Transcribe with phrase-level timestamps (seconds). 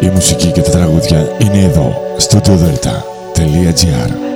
[0.00, 4.35] Η μουσική και τα τραγούδια είναι εδώ, στο studiodelta.gr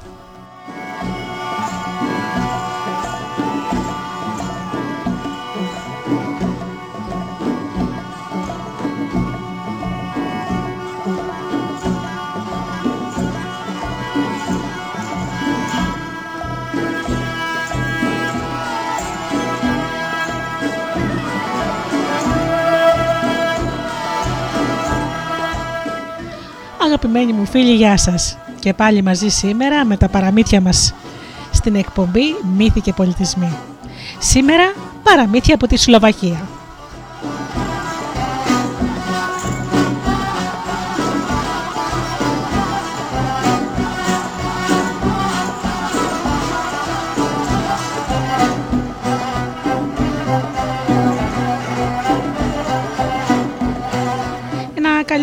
[27.51, 28.37] Φίλοι, γεια σας.
[28.59, 30.93] Και πάλι μαζί σήμερα με τα παραμύθια μας
[31.51, 33.57] στην εκπομπή «Μύθοι και πολιτισμοί».
[34.19, 36.47] Σήμερα παραμύθια από τη Σλοβακία.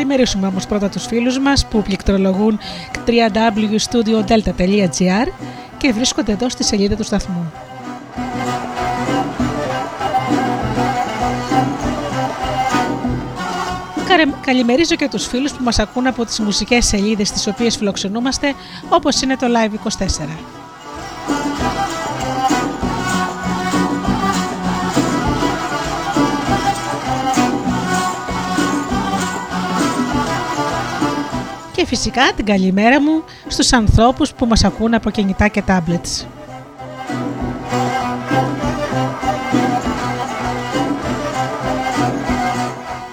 [0.09, 2.59] Να καλημερίσουμε όμως πρώτα τους φίλους μας που πληκτρολογούν
[3.07, 5.29] www.studiodelta.gr
[5.79, 7.53] και βρίσκονται εδώ στη σελίδα του σταθμού.
[14.07, 18.55] Καρε- Καλημερίζω και τους φίλους που μας ακούν από τις μουσικές σελίδες τις οποίες φιλοξενούμαστε
[18.89, 20.58] όπως είναι το Live24.
[31.79, 36.27] Και φυσικά την καλημέρα μου στους ανθρώπους που μας ακούν από κινητά και tablets.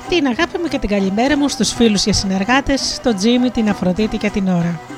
[0.10, 4.18] Την αγάπη μου και την καλημέρα μου στους φίλους και συνεργάτες, τον Τζίμι, την Αφροδίτη
[4.18, 4.95] και την Ωρα.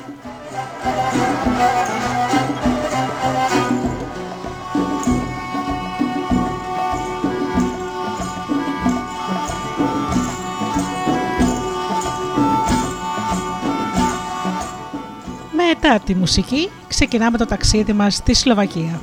[15.68, 19.00] Μετά τη μουσική ξεκινάμε το ταξίδι μας στη Σλοβακία.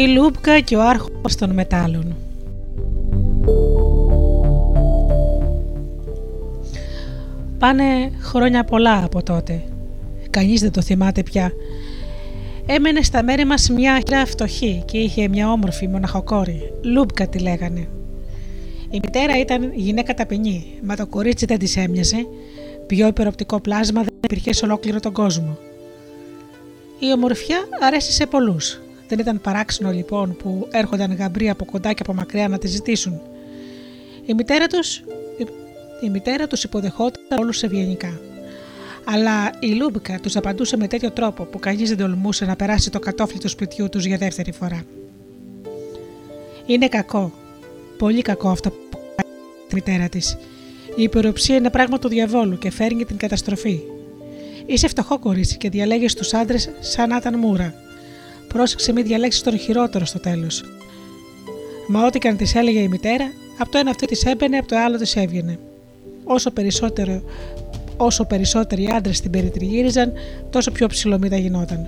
[0.00, 2.16] Η Λούπκα και ο άρχος των μετάλλων.
[7.58, 9.62] Πάνε χρόνια πολλά από τότε.
[10.30, 11.52] Κανείς δεν το θυμάται πια.
[12.66, 16.72] Έμενε στα μέρη μας μια χειρά φτωχή και είχε μια όμορφη μοναχοκόρη.
[16.82, 17.88] Λούπκα τη λέγανε.
[18.90, 22.26] Η μητέρα ήταν γυναίκα ταπεινή, μα το κορίτσι δεν της έμοιαζε.
[22.86, 25.58] Πιο υπεροπτικό πλάσμα δεν υπήρχε σε ολόκληρο τον κόσμο.
[26.98, 28.80] Η ομορφιά αρέσει σε πολλούς.
[29.10, 33.20] Δεν ήταν παράξενο λοιπόν που έρχονταν γαμπροί από κοντά και από μακριά να τη ζητήσουν.
[34.26, 35.02] Η μητέρα τους
[36.00, 38.20] η μητέρα τους υποδεχόταν όλους ευγενικά.
[39.04, 42.98] Αλλά η Λούμπικα τους απαντούσε με τέτοιο τρόπο που κανείς δεν τολμούσε να περάσει το
[42.98, 44.82] κατώφλι του σπιτιού τους για δεύτερη φορά.
[46.66, 47.32] Είναι κακό,
[47.98, 49.30] πολύ κακό αυτό που κάνει
[49.70, 50.36] η μητέρα της.
[50.96, 53.80] Η υπεροψία είναι πράγμα του διαβόλου και φέρνει την καταστροφή.
[54.66, 57.74] Είσαι φτωχό κορίτσι και διαλέγεις τους άντρες σαν να ήταν μούρα.
[58.52, 60.64] Πρόσεξε μην διαλέξεις τον χειρότερο στο τέλος.
[61.88, 64.68] Μα ό,τι και αν της έλεγε η μητέρα, από το ένα αυτή της έμπαινε, από
[64.68, 65.58] το άλλο της έβγαινε.
[66.24, 67.22] Όσο, περισσότερο,
[67.96, 70.12] όσο περισσότεροι άντρες την περιτριγύριζαν,
[70.50, 71.86] τόσο πιο ψηλομύτα γινόταν.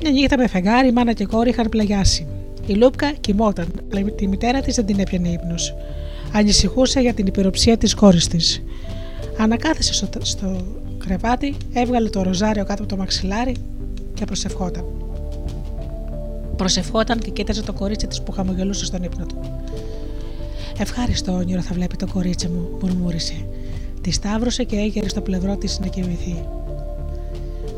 [0.00, 2.26] Μια νύχτα με φεγγάρι, η μάνα και κόρη είχαν πλαγιάσει.
[2.66, 5.74] Η Λούπκα κοιμόταν, αλλά τη μητέρα της δεν την έπιανε ύπνος.
[6.32, 8.62] Ανησυχούσε για την υπεροψία της κόρης της.
[9.38, 10.56] Ανακάθισε στο, στο
[10.98, 13.54] κρεβάτι, έβγαλε το ροζάριο κάτω από το μαξιλάρι
[14.14, 14.84] και προσευχόταν.
[16.56, 19.40] Προσευχόταν και κοίταζε το κορίτσι της που χαμογελούσε στον ύπνο του.
[20.78, 23.46] Ευχάριστο όνειρο θα βλέπει το κορίτσι μου, μουρμούρισε.
[24.00, 26.44] Τη σταύρωσε και έγερε στο πλευρό της να κοιμηθεί.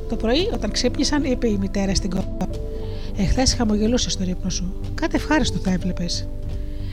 [0.08, 2.24] Το πρωί, όταν ξύπνησαν, είπε η μητέρα στην κόρη.
[3.16, 4.72] Εχθές χαμογελούσες στον ύπνο σου.
[4.94, 6.28] Κάτι ευχάριστο θα έβλεπες.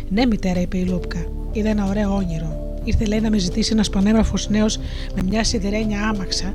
[0.09, 1.25] Ναι, μητέρα, είπε η Λούπκα.
[1.51, 2.77] Είδα ένα ωραίο όνειρο.
[2.83, 4.77] Ήρθε, λέει, να με ζητήσει ένας πανέμορφος νέος
[5.15, 6.53] με μια σιδερένια άμαξα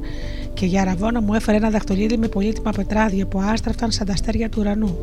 [0.54, 4.48] και για ραβόνα μου έφερε ένα δαχτυλίδι με πολύτιμα πετράδια που άστραφταν σαν τα αστέρια
[4.48, 4.96] του ουρανού.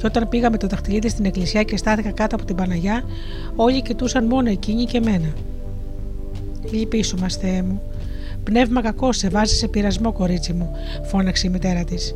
[0.00, 3.04] Και όταν πήγαμε το δαχτυλίδι στην εκκλησιά και στάθηκα κάτω από την Παναγιά,
[3.56, 5.32] όλοι κοιτούσαν μόνο εκείνη και εμένα.
[6.72, 7.82] Λυπήσου μα, Θεέ μου.
[8.44, 10.70] Πνεύμα κακός σε βάζει σε πειρασμό, κορίτσι μου,
[11.02, 12.14] φώναξε η μητέρα της.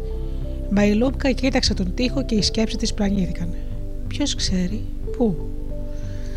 [0.70, 3.48] Μα η Λούπκα κοίταξε τον τοίχο και οι σκέψεις της πλανήθηκαν.
[4.08, 4.84] Ποιος ξέρει,
[5.16, 5.36] πού;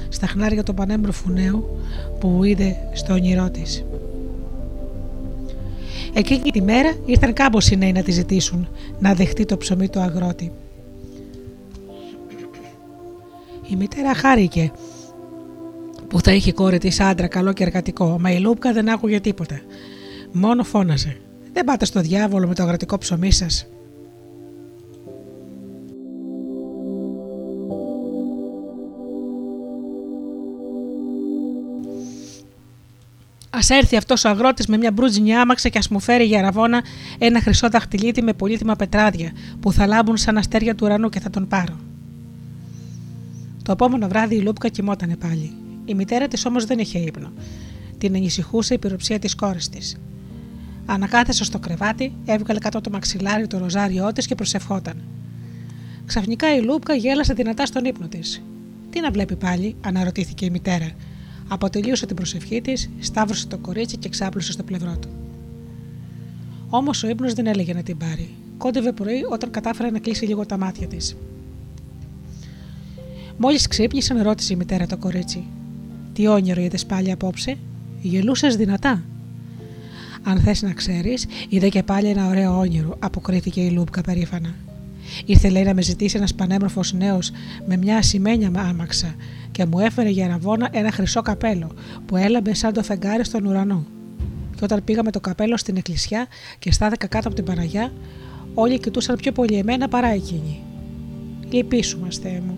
[0.10, 1.80] Στα χνάρια του πανέμορφου νέου
[2.20, 3.86] που είδε στο όνειρό της.
[6.14, 8.68] Εκείνη τη μέρα ήρθαν κάμποσοι νέοι να τη ζητήσουν
[9.00, 10.52] να δεχτεί το ψωμί του αγρότη.
[13.70, 14.72] Η μητέρα χάρηκε
[16.08, 19.60] που θα είχε κόρη της άντρα καλό και εργατικό, μα η Λούπκα δεν άκουγε τίποτα.
[20.32, 21.18] Μόνο φώναζε.
[21.54, 23.68] Δεν πάτε στο διάβολο με το αγροτικό ψωμί σας.
[33.50, 36.84] Α έρθει αυτός ο αγρότης με μια μπρούτζινη άμαξα και ας μου φέρει για ραβόνα
[37.18, 41.30] ένα χρυσό δαχτυλίτι με πολύτιμα πετράδια που θα λάμπουν σαν αστέρια του ουρανού και θα
[41.30, 41.78] τον πάρω.
[43.68, 45.54] Το επόμενο βράδυ η Λούπκα κοιμότανε πάλι.
[45.86, 47.32] Η μητέρα της όμως δεν είχε ύπνο.
[47.98, 49.98] Την ανησυχούσε η πυροψία της κόρης της.
[50.86, 55.02] Ανακάθεσε στο κρεβάτι, έβγαλε κάτω το μαξιλάρι το ροζάριό της και προσευχόταν.
[56.06, 58.44] Ξαφνικά η Λούπκα γέλασε δυνατά στον ύπνο της.
[58.90, 60.90] Τι να βλέπει πάλι, αναρωτήθηκε η μητέρα.
[61.48, 65.10] Αποτελείωσε την προσευχή της, σταύρωσε το κορίτσι και ξάπλωσε στο πλευρό του.
[66.70, 68.30] Όμως ο ύπνος δεν έλεγε να την πάρει.
[68.58, 71.16] Κόντευε πρωί όταν κατάφερε να κλείσει λίγο τα μάτια της.
[73.38, 75.44] Μόλις ξύπνησε, με ρώτησε η μητέρα το κορίτσι.
[76.14, 77.58] Τι όνειρο είδες πάλι απόψε,
[78.02, 79.04] γελούσες δυνατά;
[80.24, 84.56] Αν θες να ξέρεις, είδε και πάλι ένα ωραίο όνειρο, αποκρίθηκε η Λούμπκα περήφανα.
[85.26, 87.32] Ήρθε λέει να με ζητήσει ένας πανέμορφος νέος
[87.68, 89.16] με μια ασημένια άμαξα
[89.52, 91.72] και μου έφερε για ραβόνα ένα χρυσό καπέλο
[92.06, 93.86] που έλαμπε σαν το φεγγάρι στον ουρανό.
[94.56, 96.28] Και όταν πήγαμε το καπέλο στην εκκλησιά
[96.60, 97.92] και στάθηκα κάτω από την Παναγιά,
[98.54, 100.62] όλοι κοιτούσαν πιο πολύ εμένα παρά εκείνη.
[101.50, 102.58] Λυπήσου μα, Θεέ μου,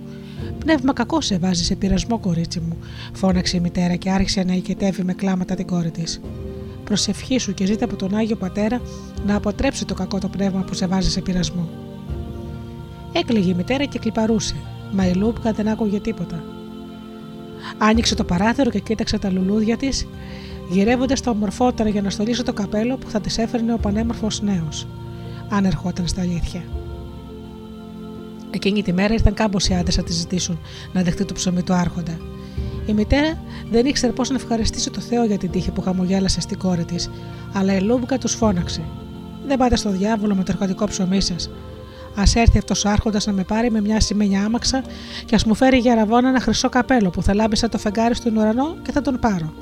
[0.70, 2.78] Πνεύμα κακό σε βάζει σε πειρασμό, κορίτσι μου,
[3.14, 6.22] φώναξε η μητέρα και άρχισε να οικετεύει με κλάματα την κόρη της.
[6.84, 8.82] Προσευχήσου και ζήτα από τον Άγιο Πατέρα
[9.26, 11.70] να αποτρέψει το κακό το πνεύμα που σε βάζει σε πειρασμό.
[13.14, 14.56] Έκλαιγε η μητέρα και κλιπαρούσε,
[14.92, 16.44] μα η Λούπκα δεν άκουγε τίποτα.
[17.78, 20.08] Άνοιξε το παράθυρο και κοίταξε τα λουλούδια της,
[20.70, 24.88] γυρεύοντας τα ομορφότερα για να στολίσει το καπέλο που θα της έφερνε ο πανέμορφος νέος,
[25.50, 26.62] αν ερχόταν στα αλήθεια.
[28.52, 30.60] Εκείνη τη μέρα ήρθαν κάμποσοι άντρες να τη ζητήσουν
[30.94, 32.18] να δεχτεί το ψωμί του Άρχοντα.
[32.86, 33.38] Η μητέρα
[33.72, 37.10] δεν ήξερε πώς να ευχαριστήσει το Θεό για την τύχη που χαμογέλασε στην κόρη της,
[37.54, 38.84] αλλά η Λούμπκα τους φώναξε.
[39.48, 41.50] Δεν πάτε στο διάβολο με το εργατικό ψωμί σας.
[42.16, 44.84] Α έρθει αυτός ο Άρχοντας να με πάρει με μια σημαίνια άμαξα
[45.26, 48.16] και ας μου φέρει για ραβόνα ένα χρυσό καπέλο που θα λάμπει σαν το φεγγάρι
[48.16, 49.54] στον ουρανό και θα τον πάρω.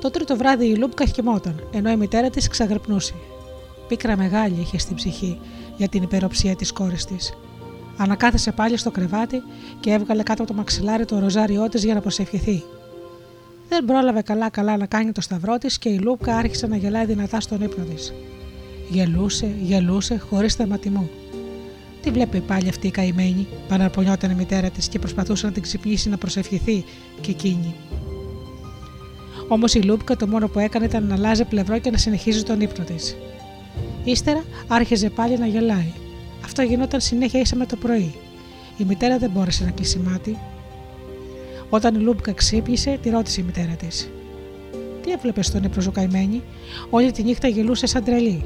[0.00, 3.14] Το τρίτο βράδυ η Λούμπκα χυμόταν, ενώ η μητέρα της ξαγρυπνούσε.
[3.88, 5.38] Πίκρα μεγάλη είχε στην ψυχή
[5.82, 7.32] για την υπεροψία της κόρης της.
[7.96, 9.42] Ανακάθεσε πάλι στο κρεβάτι
[9.80, 12.62] και έβγαλε κάτω από το μαξιλάρι το ροζάριό της για να προσευχηθεί.
[13.68, 17.40] Δεν πρόλαβε καλά-καλά να κάνει το σταυρό της και η Λούπκα άρχισε να γελάει δυνατά
[17.40, 18.12] στον ύπνο της.
[18.90, 21.08] Γελούσε, γελούσε, χωρίς θεματισμό.
[22.02, 26.08] Τι βλέπει πάλι αυτή η καημένη, παραπονιόταν η μητέρα της και προσπαθούσε να την ξυπνήσει
[26.08, 26.84] να προσευχηθεί
[27.20, 27.74] και εκείνη.
[29.48, 32.60] Όμως η Λούπκα το μόνο που έκανε ήταν να αλλάζει πλευρό και να συνεχίζει τον
[32.60, 33.16] ύπνο της.
[34.04, 35.92] Ύστερα άρχιζε πάλι να γελάει.
[36.44, 38.14] Αυτό γινόταν συνέχεια ίσα με το πρωί.
[38.76, 40.38] Η μητέρα δεν μπόρεσε να κλείσει μάτι.
[41.70, 44.10] Όταν η Λούπκα ξύπνησε, τη ρώτησε η μητέρα της.
[45.02, 46.42] Τι έβλεπες στον ύπνο καημένη,
[46.90, 48.44] όλη τη νύχτα γελούσε σαν τρελή.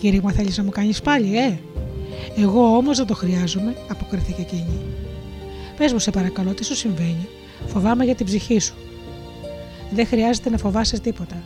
[0.00, 1.58] Κύριε μου, θέλεις να μου κάνεις πάλι, ε!
[2.36, 4.80] Εγώ όμως δεν το χρειάζομαι, αποκρίθηκε εκείνη.
[5.76, 7.28] Πες μου, σε παρακαλώ, τι σου συμβαίνει;
[7.66, 8.74] Φοβάμαι για την ψυχή σου.
[9.90, 11.42] Δεν χρειάζεται να φοβάσαι τίποτα.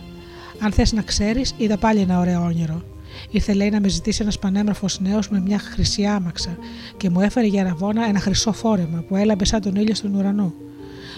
[0.61, 2.83] Αν θες να ξέρεις, είδα πάλι ένα ωραίο όνειρο.
[3.29, 6.57] Ήρθε, λέει, να με ζητήσει ένας πανέμορφος νέος με μια χρυσή άμαξα
[6.97, 10.53] και μου έφερε για ραβόνα ένα χρυσό φόρεμα που έλαμπε σαν τον ήλιο στον ουρανό.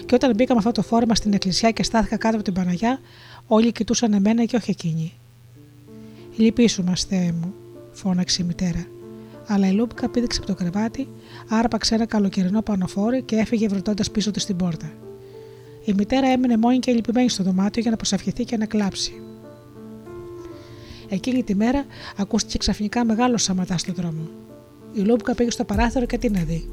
[0.06, 3.00] Και όταν μπήκα με αυτό το φόρεμα στην εκκλησιά και στάθηκα κάτω από την Παναγιά,
[3.46, 5.12] όλοι κοιτούσαν εμένα και όχι εκείνη.
[6.36, 7.54] Λυπήσου μα, Θεέ μου,
[7.92, 8.86] φώναξε η μητέρα.
[9.46, 11.08] Αλλά η Λούπκα πήδηξε από το κρεβάτι,
[11.48, 14.92] άρπαξε ένα καλοκαιρινό πανοφόρι και έφυγε βρετώντας πίσω της την πόρτα.
[15.84, 19.12] Η μητέρα έμεινε μόνη και λυπημένη στο δωμάτιο για να προσευχηθεί και να κλάψει.
[21.08, 21.84] Εκείνη τη μέρα
[22.16, 24.28] ακούστηκε ξαφνικά μεγάλο σαματά στον δρόμο.
[24.92, 26.68] Η Λούμπκα πήγε στο παράθυρο και τι να δει.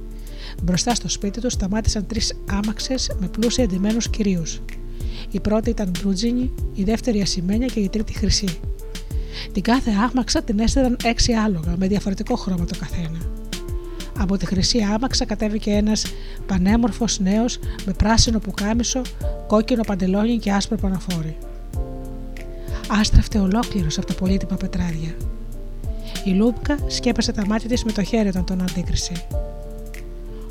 [0.63, 4.61] Μπροστά στο σπίτι του σταμάτησαν τρεις άμαξες με πλούσια εντυμένους κυρίους.
[5.31, 8.59] Η πρώτη ήταν μπλουτζίνη, η δεύτερη ασημένια και η τρίτη χρυσή.
[9.51, 13.17] Την κάθε άμαξα την έστελαν έξι άλογα με διαφορετικό χρώμα το καθένα.
[14.17, 16.05] Από τη χρυσή άμαξα κατέβηκε ένας
[16.47, 19.01] πανέμορφος νέος με πράσινο πουκάμισο,
[19.47, 21.37] κόκκινο παντελόνι και άσπρο παναφόρι.
[22.99, 25.15] Άστραφτε ολόκληρος από τα πολύτιμα πετράδια.
[26.23, 29.11] Η Λούπκα σκέπασε τα μάτια της με το χέρι όταν τον αντίκρισε.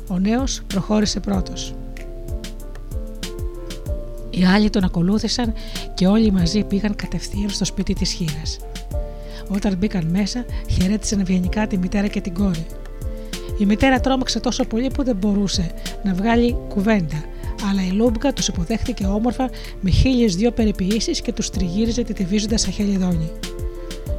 [0.07, 1.73] Ο νέος προχώρησε πρώτος.
[4.29, 5.53] Οι άλλοι τον ακολούθησαν
[5.93, 8.59] και όλοι μαζί πήγαν κατευθείαν στο σπίτι της χείρας.
[9.47, 12.65] Όταν μπήκαν μέσα, χαιρέτησαν ευγενικά τη μητέρα και την κόρη.
[13.57, 15.71] Η μητέρα τρόμαξε τόσο πολύ που δεν μπορούσε
[16.03, 17.23] να βγάλει κουβέντα,
[17.69, 19.49] αλλά η Λούμπκα τους υποδέχτηκε όμορφα
[19.81, 23.31] με χίλιες δυο περιποιήσεις και τους τριγύριζε τυβίζοντα σαν χελιδόνι.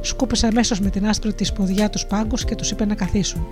[0.01, 3.47] Σκούπισε αμέσως με την άσπρη της ποδιά τους πάγκους και τους είπε να καθίσουν.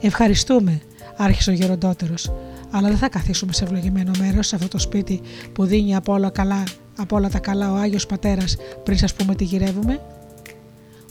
[0.00, 0.80] Ευχαριστούμε,
[1.16, 2.32] άρχισε ο γεροντότερος,
[2.70, 5.20] αλλά δεν θα καθίσουμε σε ευλογημένο μέρος σε αυτό το σπίτι
[5.52, 6.62] που δίνει από όλα, καλά,
[6.96, 10.00] από όλα τα καλά ο Άγιος Πατέρας πριν σας πούμε τι γυρεύουμε.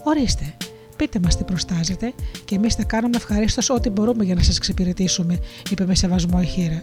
[0.03, 0.53] Ορίστε,
[1.01, 2.13] πείτε μας τι προστάζετε
[2.45, 5.39] και εμείς θα κάνουμε ευχαρίστως ό,τι μπορούμε για να σας εξυπηρετήσουμε,
[5.69, 6.81] είπε με σεβασμό η χείρα.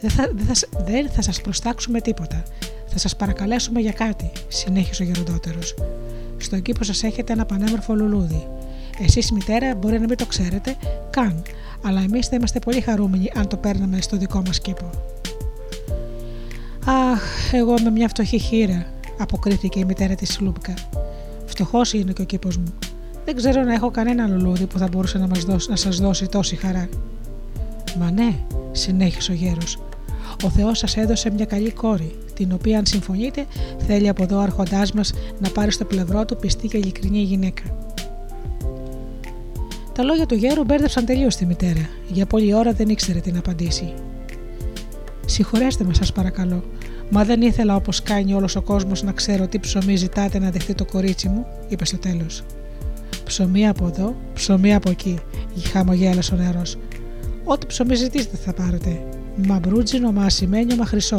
[0.00, 2.42] Δεν θα, δεν θα, δεν θα σας προστάξουμε τίποτα.
[2.86, 5.74] Θα σας παρακαλέσουμε για κάτι, συνέχισε ο γεροντότερος.
[6.36, 8.46] Στον κήπο σας έχετε ένα πανέμορφο λουλούδι.
[8.98, 10.76] Εσείς, μητέρα, μπορεί να μην το ξέρετε
[11.10, 11.42] καν,
[11.82, 14.90] αλλά εμείς θα είμαστε πολύ χαρούμενοι αν το παίρναμε στο δικό μας κήπο.
[16.86, 18.86] Αχ, εγώ είμαι μια φτωχή χείρα,
[19.18, 20.74] αποκρίθηκε η μητέρα της Λούμπκα.
[21.64, 22.74] Φτωχό είναι και ο κήπος μου.
[23.24, 26.26] Δεν ξέρω να έχω κανένα λουλούδι που θα μπορούσε να, μας δώσει, να σας δώσει
[26.26, 26.88] τόση χαρά.
[27.98, 28.38] Μα ναι,
[28.72, 29.78] συνέχισε ο γέρος.
[30.44, 33.46] Ο Θεός σας έδωσε μια καλή κόρη, την οποία αν συμφωνείτε
[33.86, 37.62] θέλει από εδώ ο άρχοντάς μας να πάρει στο πλευρό του πιστή και ειλικρινή γυναίκα.
[39.92, 41.88] Τα λόγια του γέρου μπέρδεψαν τελείως τη μητέρα.
[42.08, 43.92] Για πολλή ώρα δεν ήξερε τι να απαντήσει.
[45.26, 46.64] Συγχωρέστε με, σας παρακαλώ,
[47.14, 50.74] μα δεν ήθελα όπως κάνει όλος ο κόσμος να ξέρω τι ψωμί ζητάτε να δεχτεί
[50.74, 52.42] το κορίτσι μου, είπε στο τέλος.
[53.24, 55.18] Ψωμί από εδώ, ψωμί από εκεί,
[55.72, 56.62] χαμογέλασε ο νερό.
[57.44, 59.02] Ό,τι ψωμί ζητήσετε θα πάρετε.
[59.46, 61.18] Μα μπρούτζινο, μα ασημένιο, μα χρυσό.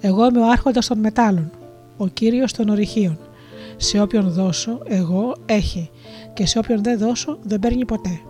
[0.00, 1.50] Εγώ είμαι ο άρχοντας των μετάλλων,
[1.96, 3.18] ο κύριος των ορυχείων.
[3.76, 5.90] Σε όποιον δώσω, εγώ, έχει,
[6.34, 8.20] και σε όποιον δεν δώσω, δεν παίρνει ποτέ.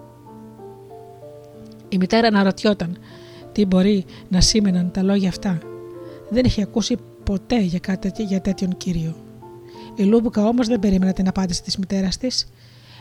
[1.88, 2.98] Η μητέρα αναρωτιόταν
[3.52, 5.58] τι μπορεί να σήμαιναν τα λόγια αυτά.
[6.30, 9.16] Δεν είχε ακούσει ποτέ για, κάτι, για τέτοιον κύριο.
[9.96, 12.48] Η Λούμπουκα όμως δεν περίμενε την απάντηση της μητέρας της.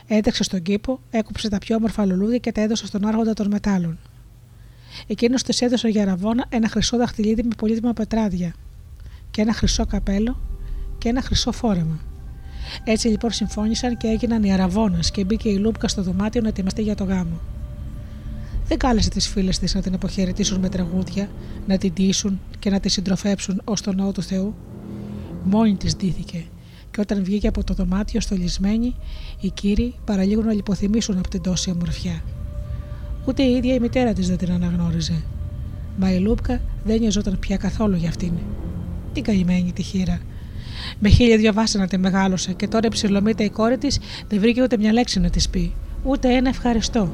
[0.06, 3.98] Έτρεξε στον κήπο, έκοψε τα πιο όμορφα λουλούδια και τα έδωσε στον άρχοντα των μετάλλων.
[5.06, 8.54] Εκείνος της έδωσε για ραβόνα ένα χρυσό δαχτυλίδι με πολύτιμα πετράδια
[9.30, 10.40] και ένα χρυσό καπέλο
[10.98, 12.00] και ένα χρυσό φόρεμα.
[12.84, 16.82] Έτσι λοιπόν συμφώνησαν και έγιναν οι αραβόνα και μπήκε η Λούμπκα στο δωμάτιο να ετοιμαστεί
[16.82, 17.40] για το γάμο.
[18.68, 21.28] Δεν κάλεσε τις φίλες της να την αποχαιρετήσουν με τραγούδια,
[21.66, 24.54] να την τύσουν και να τη συντροφέψουν ως τον ναό του Θεού.
[25.44, 26.44] Μόνη της ντύθηκε,
[26.90, 28.94] και όταν βγήκε από το δωμάτιο στολισμένη,
[29.40, 32.22] οι κύριοι παραλίγο να λιποθυμήσουν από την τόση ομορφιά.
[33.24, 35.22] Ούτε η ίδια η μητέρα της δεν την αναγνώριζε.
[35.98, 38.32] Μα η Λούπκα δεν νοιαζόταν πια καθόλου για αυτήν.
[39.12, 40.20] Τι καημένη τη χείρα.
[40.98, 44.62] Με χίλια δυο βάσανα τη μεγάλωσε και τώρα η ψηλομύτα η κόρη της δεν βρήκε
[44.62, 45.72] ούτε μια λέξη να της πει,
[46.04, 47.10] ούτε ένα ευχαριστώ.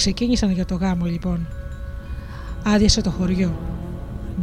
[0.00, 1.48] Ξεκίνησαν για το γάμο λοιπόν.
[2.64, 3.58] Άδειασε το χωριό.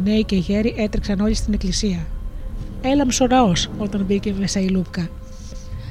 [0.04, 2.06] Νέοι και γέροι έτρεξαν όλοι στην εκκλησία.
[2.82, 5.08] Έλα ο όταν μπήκε μέσα η Λούπκα.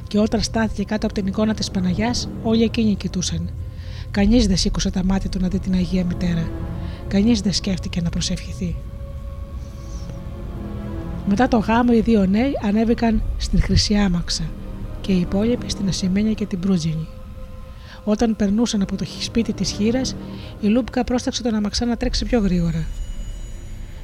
[0.07, 3.49] Και όταν στάθηκε κάτω από την εικόνα της Παναγιάς, όλοι εκείνοι κοιτούσαν.
[4.11, 6.49] Κανείς δεν σήκωσε τα μάτια του να δει την Αγία Μητέρα.
[7.07, 8.75] Κανείς δεν σκέφτηκε να προσευχηθεί.
[11.27, 14.43] Μετά το γάμο οι δύο νέοι ανέβηκαν στην Χρυσή Άμαξα
[15.01, 17.07] και οι υπόλοιποι στην Ασημένια και την Προύτζινη.
[18.09, 20.01] Όταν περνούσαν από το σπίτι της χείρα,
[20.61, 22.85] η Λούπκα πρόσταξε τον αμαξά να τρέξει πιο γρήγορα.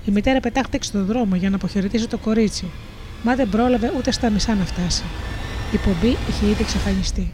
[0.05, 2.65] Η μητέρα πετάχτηκε στον δρόμο για να αποχαιρετήσει το κορίτσι,
[3.23, 5.03] μα δεν πρόλαβε ούτε στα μισά να φτάσει.
[5.73, 7.33] Η πομπή είχε ήδη εξαφανιστεί.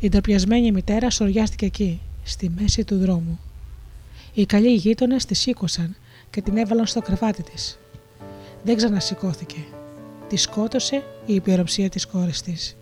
[0.00, 3.40] Η ντροπιασμένη μητέρα σοριάστηκε εκεί, στη μέση του δρόμου.
[4.34, 5.96] Οι καλοί γείτονες τη σήκωσαν
[6.30, 7.78] και την έβαλαν στο κρεβάτι της.
[8.64, 9.64] Δεν ξανασηκώθηκε.
[10.28, 12.76] Τη σκότωσε η υπεροψία της κόρης της.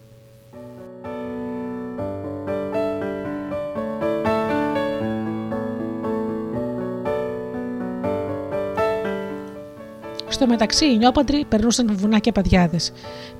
[10.40, 12.76] Στο μεταξύ οι νιόπαντροι περνούσαν βουνά και παδιάδε.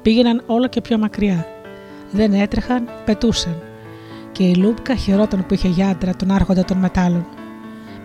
[0.03, 1.47] Πήγαιναν όλο και πιο μακριά.
[2.11, 3.63] Δεν έτρεχαν, πετούσαν.
[4.33, 7.27] Και η Λούμπκα χαιρόταν που είχε γιάντρα τον άρχοντα των μετάλλων.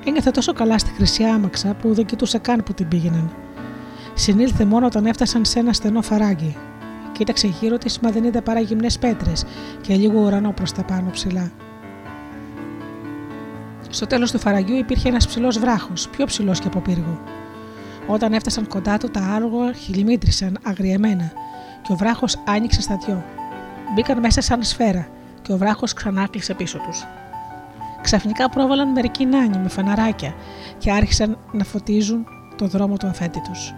[0.05, 3.35] Ένιωθε τόσο καλά στη χρυσή άμαξα που δεν κοιτούσε καν που την πήγαιναν.
[4.13, 6.57] Συνήλθε μόνο όταν έφτασαν σε ένα στενό φαράγγι.
[7.11, 9.45] Κοίταξε γύρω της, μα δεν είδε παρά γυμνές πέτρες
[9.81, 11.51] και λίγο ουρανό προς τα πάνω ψηλά.
[13.89, 17.21] Στο τέλος του φαραγγιού υπήρχε ένας ψηλός βράχος, πιο ψηλός και από πύργο.
[18.07, 21.31] Όταν έφτασαν κοντά του, τα άλογα χιλιμήτρησαν αγριεμένα
[21.81, 23.23] και ο βράχος άνοιξε στα δυο.
[23.93, 25.07] Μπήκαν μέσα σαν σφαίρα
[25.41, 27.05] και ο βράχος ξανά κλείσε πίσω τους.
[28.01, 30.33] Ξαφνικά πρόβαλαν μερικοί νάνοι με φαναράκια
[30.77, 33.73] και άρχισαν να φωτίζουν το δρόμο του αφέντη τους.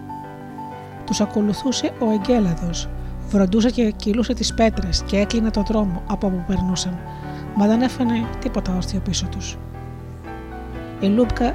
[1.06, 2.88] Τους ακολουθούσε ο Εγκέλαδος,
[3.28, 6.98] βροντούσε και κυλούσε τις πέτρες και έκλεινε το δρόμο από όπου περνούσαν,
[7.54, 9.58] μα δεν έφανε τίποτα όρθιο πίσω τους.
[11.00, 11.54] Η Λούπκα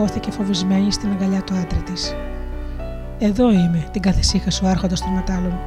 [0.00, 2.14] χώθηκε φοβισμένη στην αγκαλιά του άντρα της.
[3.18, 5.58] Εδώ είμαι, την καθησύχασε ο άρχοντα των μετάλλων.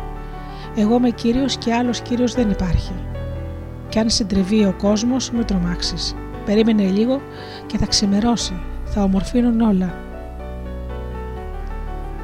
[0.76, 2.94] Εγώ είμαι κύριος και άλλος κύριος δεν υπάρχει.
[3.90, 6.16] Κι αν συντριβεί ο κόσμος, με τρομάξεις.
[6.46, 7.22] Περίμενε λίγο
[7.66, 8.62] και θα ξημερώσει.
[8.86, 9.94] Θα ομορφύνουν όλα.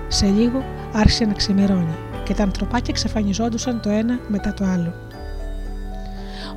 [0.08, 4.94] Σε λίγο άρχισε να ξημερώνει και τα ανθρωπάκια εξαφανιζόντουσαν το ένα μετά το άλλο.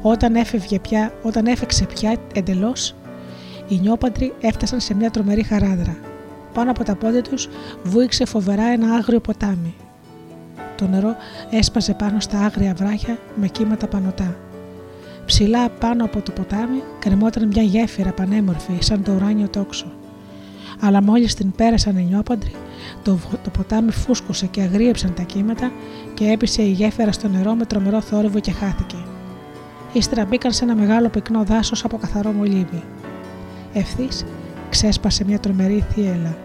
[0.02, 2.94] Όταν, έφευγε πια, όταν έφεξε πια εντελώς,
[3.68, 5.96] οι νιόπαντροι έφτασαν σε μια τρομερή χαράδρα.
[6.55, 7.48] Πάνω από τα πόδια τους
[7.83, 9.75] βούηξε φοβερά ένα άγριο ποτάμι.
[10.77, 11.16] Το νερό
[11.51, 14.37] έσπαζε πάνω στα άγρια βράχια με κύματα πανωτά.
[15.27, 19.87] Ψηλά πάνω από το ποτάμι κρεμόταν μια γέφυρα πανέμορφη σαν το ουράνιο τόξο.
[20.81, 22.55] Αλλά μόλις την πέρασαν οι νιόπαντροι,
[23.03, 25.72] το, το ποτάμι φούσκωσε και αγρίεψαν τα κύματα
[26.14, 28.96] και έπεισε η γέφυρα στο νερό με τρομερό θόρυβο και χάθηκε.
[29.92, 32.83] Ύστερα μπήκαν σε ένα μεγάλο πυκνό δάσος από καθαρό μολύβι.
[33.72, 34.24] Ευθύς
[34.70, 36.37] ξέσπασε μια τρομερή θύελα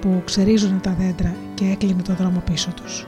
[0.00, 3.04] που ξερίζουν τα δέντρα και έκλεινε το δρόμο πίσω τους.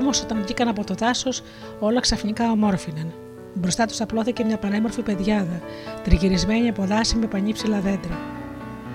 [0.00, 1.42] Όμως, όταν βγήκαν από το δάσος,
[1.78, 3.12] όλα ξαφνικά ομόρφιναν.
[3.54, 5.60] Μπροστά τους απλώθηκε μια πανέμορφη πεδιάδα,
[6.04, 8.18] τριγυρισμένη από δάση με πανύψηλα δέντρα.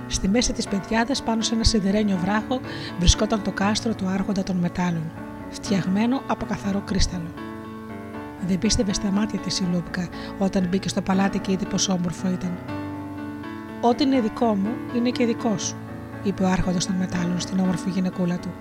[0.07, 2.59] Στη μέση της πεδιάδας, πάνω σε ένα σιδερένιο βράχο,
[2.99, 5.11] βρισκόταν το κάστρο του Άρχοντα των Μετάλλων,
[5.49, 7.33] φτιαγμένο από καθαρό κρίσταλο.
[8.47, 12.29] Δεν πίστευε στα μάτια της η Λούπκα όταν μπήκε στο παλάτι και είδε πόσο όμορφο
[12.29, 12.57] ήταν.
[13.81, 15.75] Ό,τι είναι δικό μου είναι και δικό σου,
[16.23, 18.53] είπε ο Άρχοντας των Μετάλλων στην όμορφη γυναικούλα του,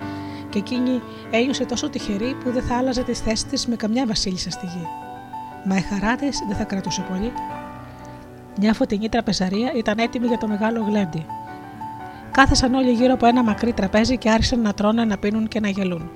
[0.55, 4.51] και εκείνη ένιωσε τόσο τυχερή που δεν θα άλλαζε τη θέση της με καμιά βασίλισσα
[4.51, 4.87] στη γη.
[5.65, 7.33] Μα η χαρά της δεν θα κρατούσε πολύ.
[8.59, 11.27] Μια φωτεινή τραπεζαρία ήταν έτοιμη για το μεγάλο γλέντι.
[12.31, 15.69] Κάθισαν όλοι γύρω από ένα μακρύ τραπέζι και άρχισαν να τρώνε, να πίνουν και να
[15.69, 16.11] γελούν.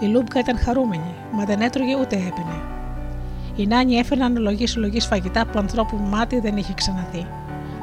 [0.00, 2.62] Η Λούμπκα ήταν χαρούμενη, μα δεν έτρωγε ούτε έπινε.
[3.56, 7.26] Οι νάνοι έφερναν λογής λογής φαγητά που ανθρώπου μάτι δεν είχε ξαναδεί.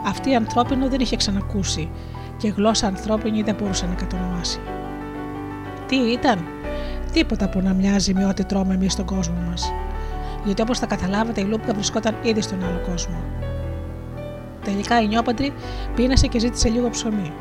[0.06, 1.90] Αυτή ανθρώπινο δεν είχε ξανακούσει
[2.38, 4.60] και γλώσσα ανθρώπινη δεν μπορούσε να κατονομάσει.
[5.92, 6.46] Τι ήταν,
[7.14, 9.74] τίποτα που να μοιάζει με ό,τι τρώμε εμείς στον κόσμο μας.
[10.46, 13.16] Γιατί όπως θα καταλάβετε, η Λούπκα βρισκόταν ήδη στον άλλο κόσμο.
[14.64, 15.54] Τελικά η νιόπαντρη
[15.96, 17.34] πίνασε και ζήτησε λίγο ψωμί.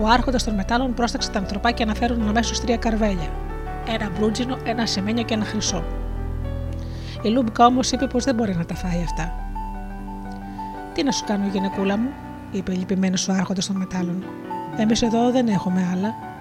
[0.00, 3.30] Ο άρχοντας των μετάλλων πρόσταξε τα ανθρωπάκια να φέρουν αμέσως τρία καρβέλια.
[3.88, 5.84] Ένα μπρούτζινο, ένα σεμένιο και ένα χρυσό.
[7.22, 9.32] Η Λούμπκα όμως είπε πως δεν μπορεί να τα φάει αυτά.
[10.92, 12.08] Τι να σου κάνω, γυναικούλα μου,
[12.50, 14.24] είπε λυπημένος ο άρχοντας των μετάλλων.
[14.76, 16.32] Εμείς εδώ δεν έχουμε άλλα.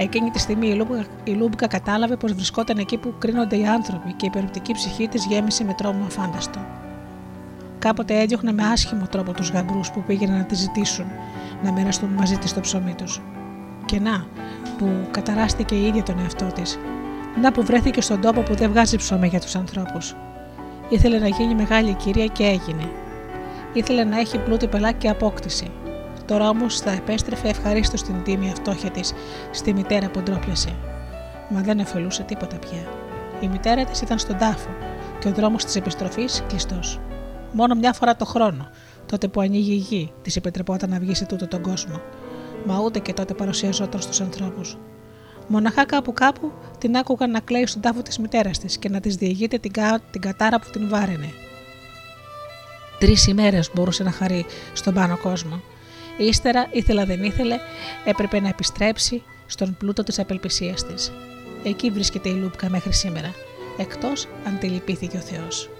[0.00, 4.12] Εκείνη τη στιγμή η Λούμπκα, η Λούμπκα κατάλαβε πως βρισκόταν εκεί που κρίνονται οι άνθρωποι
[4.12, 6.60] και η περήφανη ψυχή της γέμισε με τρόμο αφάνταστο.
[7.78, 11.06] Κάποτε έδιωχνε με άσχημο τρόπο τους γαμπρούς που πήγαιναν να τη ζητήσουν
[11.62, 13.22] να μοιραστούν μαζί της το ψωμί τους.
[13.84, 14.26] Και να,
[14.78, 16.78] που καταράστηκε η ίδια τον εαυτό της.
[17.40, 20.16] Να που βρέθηκε στον τόπο που δεν βγάζει ψωμί για τους ανθρώπους.
[20.88, 22.90] Ήθελε να γίνει μεγάλη κυρία και έγινε.
[23.72, 25.70] Ήθελε να έχει πλούτη πελά και απόκτηση.
[26.28, 29.12] Τώρα όμως θα επέστρεφε ευχαρίστως την τίμη αυτόχεια της
[29.50, 30.76] στη μητέρα που ντρόπιασε.
[31.48, 32.92] Μα δεν εφελούσε τίποτα πια.
[33.40, 34.68] Η μητέρα της ήταν στον τάφο
[35.18, 37.00] και ο δρόμος της επιστροφής κλειστός.
[37.52, 38.70] Μόνο μια φορά το χρόνο,
[39.06, 42.00] τότε που ανοίγει η γη, της επιτρεπόταν να βγει σε τούτο τον κόσμο.
[42.64, 44.78] Μα ούτε και τότε παρουσιαζόταν στους ανθρώπους.
[45.46, 49.16] Μοναχά κάπου κάπου την άκουγαν να κλαίει στον τάφο της μητέρας της και να της
[49.16, 50.00] διηγείται την, κα...
[50.10, 51.30] την κατάρα που την βάραινε.
[52.98, 55.60] Τρεις ημέρες μπορούσε να χαρεί στον πάνω κόσμο.
[56.18, 57.58] Ύστερα, ήθελα δεν ήθελε,
[58.04, 61.12] έπρεπε να επιστρέψει στον πλούτο της απελπισίας της.
[61.64, 63.34] Εκεί βρίσκεται η Λούπκα μέχρι σήμερα,
[63.78, 65.70] εκτός αν τη λυπήθηκε ο Θεός.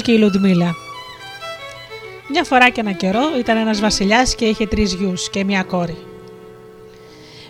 [0.00, 0.74] Ραντούζ και η Λουντμίλα.
[2.30, 5.96] Μια φορά και ένα καιρό ήταν ένας βασιλιάς και είχε τρεις γιους και μια κόρη.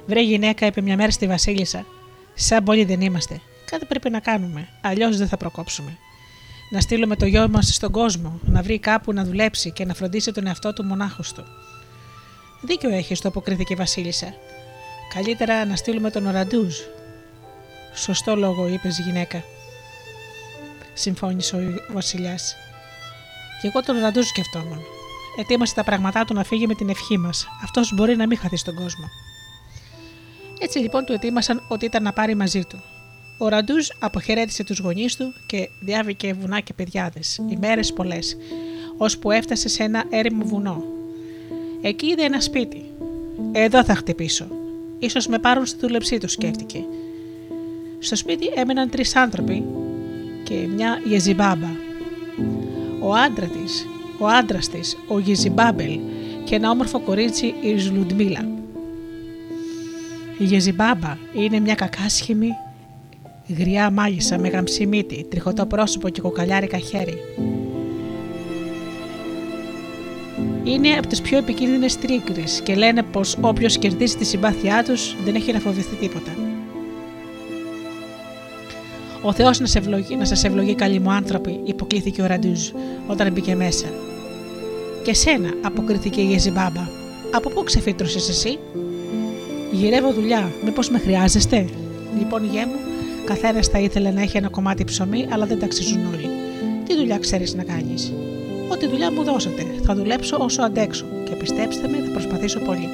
[0.06, 1.86] Βρε γυναίκα, είπε μια μέρα στη Βασίλισσα,
[2.34, 3.40] Σαν πολλοί δεν είμαστε.
[3.70, 5.98] Κάτι πρέπει να κάνουμε, αλλιώς δεν θα προκόψουμε.
[6.70, 10.32] Να στείλουμε το γιο μας στον κόσμο, να βρει κάπου να δουλέψει και να φροντίσει
[10.32, 11.44] τον εαυτό του μονάχος του.
[12.60, 14.34] Δίκιο έχεις, το αποκρίθηκε η Βασίλισσα.
[15.14, 16.76] Καλύτερα να στείλουμε τον Οραντούζ.
[17.94, 19.42] Σωστό λόγο, είπες η γυναίκα.
[21.00, 22.56] Συμφώνησε ο Βασιλιάς.
[23.60, 24.80] Και εγώ τον Οραντούζ σκεφτόμουν.
[25.38, 27.46] Ετοίμασε τα πράγματά του να φύγει με την ευχή μας.
[27.62, 29.04] Αυτός μπορεί να μην χαθεί στον κόσμο.
[30.60, 32.82] Έτσι λοιπόν του ετοίμασαν ότι ήταν να πάρει μαζί του.
[33.38, 37.20] Ο Ραντούζ αποχαιρέτησε τους γονείς του και διάβηκε βουνά και παιδιάδε,
[37.50, 38.36] ημέρε πολλές,
[38.96, 40.84] ώσπου έφτασε σε ένα έρημο βουνό.
[41.82, 42.84] Εκεί είδε ένα σπίτι.
[43.52, 44.46] Εδώ θα χτυπήσω.
[44.98, 46.84] Ίσως με πάρουν στη δούλεψή τους, σκέφτηκε.
[47.98, 49.64] Στο σπίτι έμεναν τρεις άνθρωποι
[50.42, 51.70] και μια Γεζιμπάμπα.
[53.00, 53.86] Ο άντρα της,
[54.18, 55.98] ο άντρας της, ο Γεζιμπάμπελ
[56.44, 58.48] και ένα όμορφο κορίτσι η Ζλουντμίλα.
[60.38, 62.48] Η Γεζιμπάμπα είναι μια κακάσχημη
[63.58, 67.14] γριά μάγισσα με γαμψή μύτη, τριχωτό πρόσωπο και κοκαλιάρικα χέρι.
[70.64, 75.34] Είναι από τις πιο επικίνδυνες τρίκρε και λένε πως όποιος κερδίσει τη συμπάθειά τους δεν
[75.34, 76.49] έχει να φοβηθεί τίποτα.
[79.22, 79.80] Ο Θεός να, σε
[80.18, 82.70] να σας ευλογεί, καλοί μου άνθρωποι, υποκλήθηκε ο Ραντούζ
[83.06, 83.86] όταν μπήκε μέσα.
[85.02, 86.88] Και σένα, αποκρίθηκε η Γεζιμπάμπα.
[87.32, 88.58] Από πού ξεφύτρωσες εσύ,
[89.72, 91.68] Γυρεύω δουλειά, μήπως με χρειάζεστε;
[92.18, 92.78] Λοιπόν, γέ μου,
[93.24, 96.28] καθένας θα ήθελε να έχει ένα κομμάτι ψωμί, αλλά δεν τα αξίζουν όλοι.
[96.86, 98.12] Τι δουλειά ξέρεις να κάνεις;
[98.68, 99.66] Ό,τι δουλειά μου δώσετε.
[99.82, 102.88] Θα δουλέψω όσο αντέξω και πιστέψτε με, θα προσπαθήσω πολύ.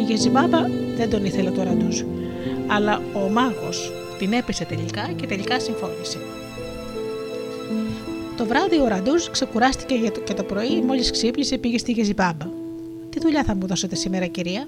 [0.00, 0.60] Η Γεζιμπάμπα
[0.96, 2.02] δεν τον ήθελε το ραντούζ,
[2.66, 6.18] αλλά ο μάγος την έπεισε τελικά και τελικά συμφώνησε.
[8.36, 9.94] Το βράδυ ο Ραντούζ ξεκουράστηκε
[10.24, 12.46] και το πρωί, μόλις ξύπνησε, πήγε στη Γεζιμπάμπα.
[13.10, 14.66] Τι δουλειά θα μου δώσετε σήμερα, κυρία,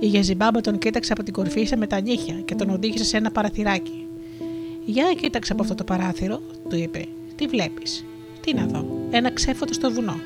[0.00, 3.30] η Γεζιμπάμπα τον κοίταξε από την κορφή με τα νύχια και τον οδήγησε σε ένα
[3.30, 4.06] παραθυράκι.
[4.84, 7.06] Για κοίταξε από αυτό το παράθυρο, του είπε.
[7.36, 8.04] Τι βλέπεις;
[8.40, 10.20] Τι να δω; Ένα ξέφωτο στο βουνό.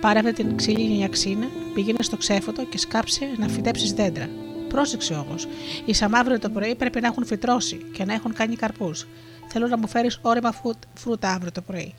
[0.00, 4.28] Πάρε την ξύλινη αξίνα, πήγαινε στο ξέφωτο και σκάψε να φυτέψεις δέντρα.
[4.70, 5.46] Πρόσεξε όμως.
[5.84, 9.06] Οι σαμαύροι το πρωί πρέπει να έχουν φυτρώσει και να έχουν κάνει καρπούς.
[9.48, 10.54] Θέλω να μου φέρεις όρεμα
[10.94, 11.94] φρούτα αύριο το πρωί.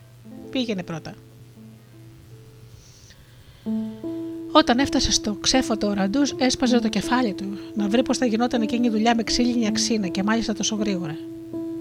[0.50, 1.14] Πήγαινε πρώτα.
[4.52, 8.62] Όταν έφτασε στο ξέφωτο ο Ραντούζ, έσπαζε το κεφάλι του να βρει πώς θα γινόταν
[8.62, 11.16] εκείνη η δουλειά με ξύλινη αξίνα και μάλιστα τόσο γρήγορα.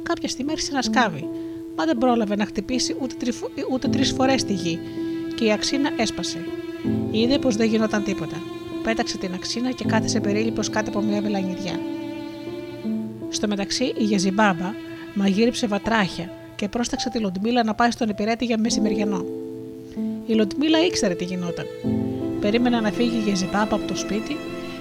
[0.03, 1.29] Κάποια στιγμή άρχισε να σκάβει,
[1.77, 3.49] μα δεν πρόλαβε να χτυπήσει ούτε, τριφο...
[3.73, 4.79] ούτε τρεις φορές τη γη
[5.35, 6.39] και η αξίνα έσπασε.
[7.11, 8.37] Είδε πως δεν γινόταν τίποτα.
[8.83, 11.81] Πέταξε την αξίνα και κάθεσε περίληπτο κάτω από μια βελανιδιά.
[13.29, 14.75] Στο μεταξύ, η Γεζιμπάμπα
[15.15, 19.25] μαγείριψε βατράχια και πρόσταξε τη Λοντμίλα να πάει στον υπηρέτη για μεσημεριανό.
[20.27, 21.67] Η Λοντμίλα ήξερε τι γινόταν.
[22.41, 24.37] Περίμενα να φύγει η Γεζιμπάμπα από το σπίτι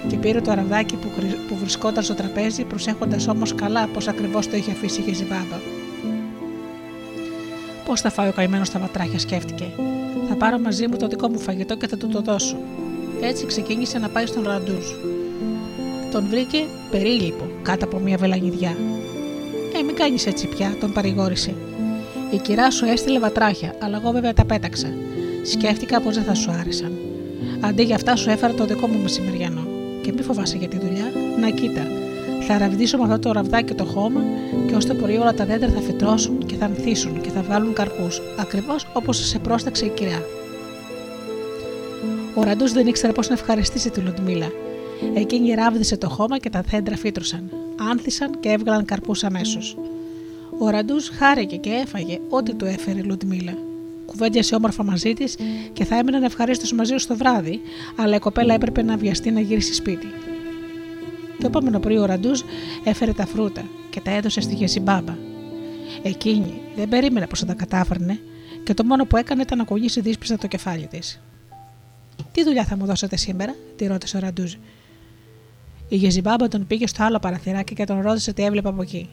[0.08, 1.08] και πήρε το αραβδάκι που,
[1.48, 5.56] που βρισκόταν στο τραπέζι, προσέχοντας όμως καλά πώς ακριβώς το είχε αφήσει η Γεζιμπάμπα.
[7.84, 9.72] Πώς θα φάει ο καημένο τα βατράχια, σκέφτηκε.
[10.28, 12.56] Θα πάρω μαζί μου το δικό μου φαγητό και θα του το δώσω.
[13.22, 14.86] Έτσι ξεκίνησε να πάει στον Ραντούζ.
[16.12, 18.76] Τον βρήκε περίλυπο κάτω από μια βελανιδιά.
[19.78, 21.54] Ε, μην κάνεις έτσι πια, τον παρηγόρησε.
[22.30, 24.88] Η κυρά σου έστειλε βατράχια, αλλά εγώ βέβαια τα πέταξα.
[25.42, 26.92] Σκέφτηκα πως δεν θα σου άρεσαν.
[27.60, 29.66] Αντί για αυτά σου έφερα το δικό μου μεσημεριανό.
[30.02, 31.86] Και μη φοβάσαι για τη δουλειά, να κοίτα.
[32.46, 34.20] Θα ραβδίσω με αυτό το ραβδάκι το χώμα
[34.66, 37.72] και ω το πρωί όλα τα δέντρα θα φυτρώσουν και θα ανθίσουν και θα βγάλουν
[37.72, 40.22] καρπούς, ακριβώς όπως σε πρόσταξε η κυρία.
[42.34, 44.50] Ο Ραντούς δεν ήξερε πώς να ευχαριστήσει τη Λουντμίλα.
[45.14, 47.50] Εκείνη ράβδισε το χώμα και τα δέντρα φύτρωσαν.
[47.90, 49.76] Άνθησαν και έβγαλαν καρπούς αμέσως.
[50.58, 53.54] Ο Ραντούς χάρηκε και έφαγε ό,τι του έφερε η Λουντμίλα
[54.10, 55.36] κουβέντιασε όμορφα μαζί της
[55.72, 57.60] και θα έμειναν ευχαρίστως μαζί του το βράδυ,
[57.96, 60.06] αλλά η κοπέλα έπρεπε να βιαστεί να γυρίσει σπίτι.
[61.38, 62.40] Το επόμενο πρωί ο Ραντούζ
[62.84, 65.16] έφερε τα φρούτα και τα έδωσε στη Γεσιμπάμπα.
[66.02, 68.18] Εκείνη δεν περίμενε πως θα τα κατάφερνε
[68.64, 71.20] και το μόνο που έκανε ήταν να κολλήσει δύσπιστα το κεφάλι της.
[72.32, 74.54] Τι δουλειά θα μου δώσετε σήμερα, τη ρώτησε ο Ραντούζ.
[75.88, 79.08] Η Γεζιμπάμπα τον πήγε στο άλλο παραθυράκι και τον ρώτησε τι έβλεπε από εκεί.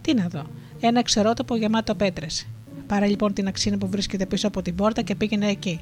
[0.00, 0.46] Τι να δω,
[0.80, 2.46] ένα ξερότοπο γεμάτο πέτρες.
[2.86, 5.80] Πάρε λοιπόν την αξίνα που βρίσκεται πίσω από την πόρτα και πήγαινε εκεί.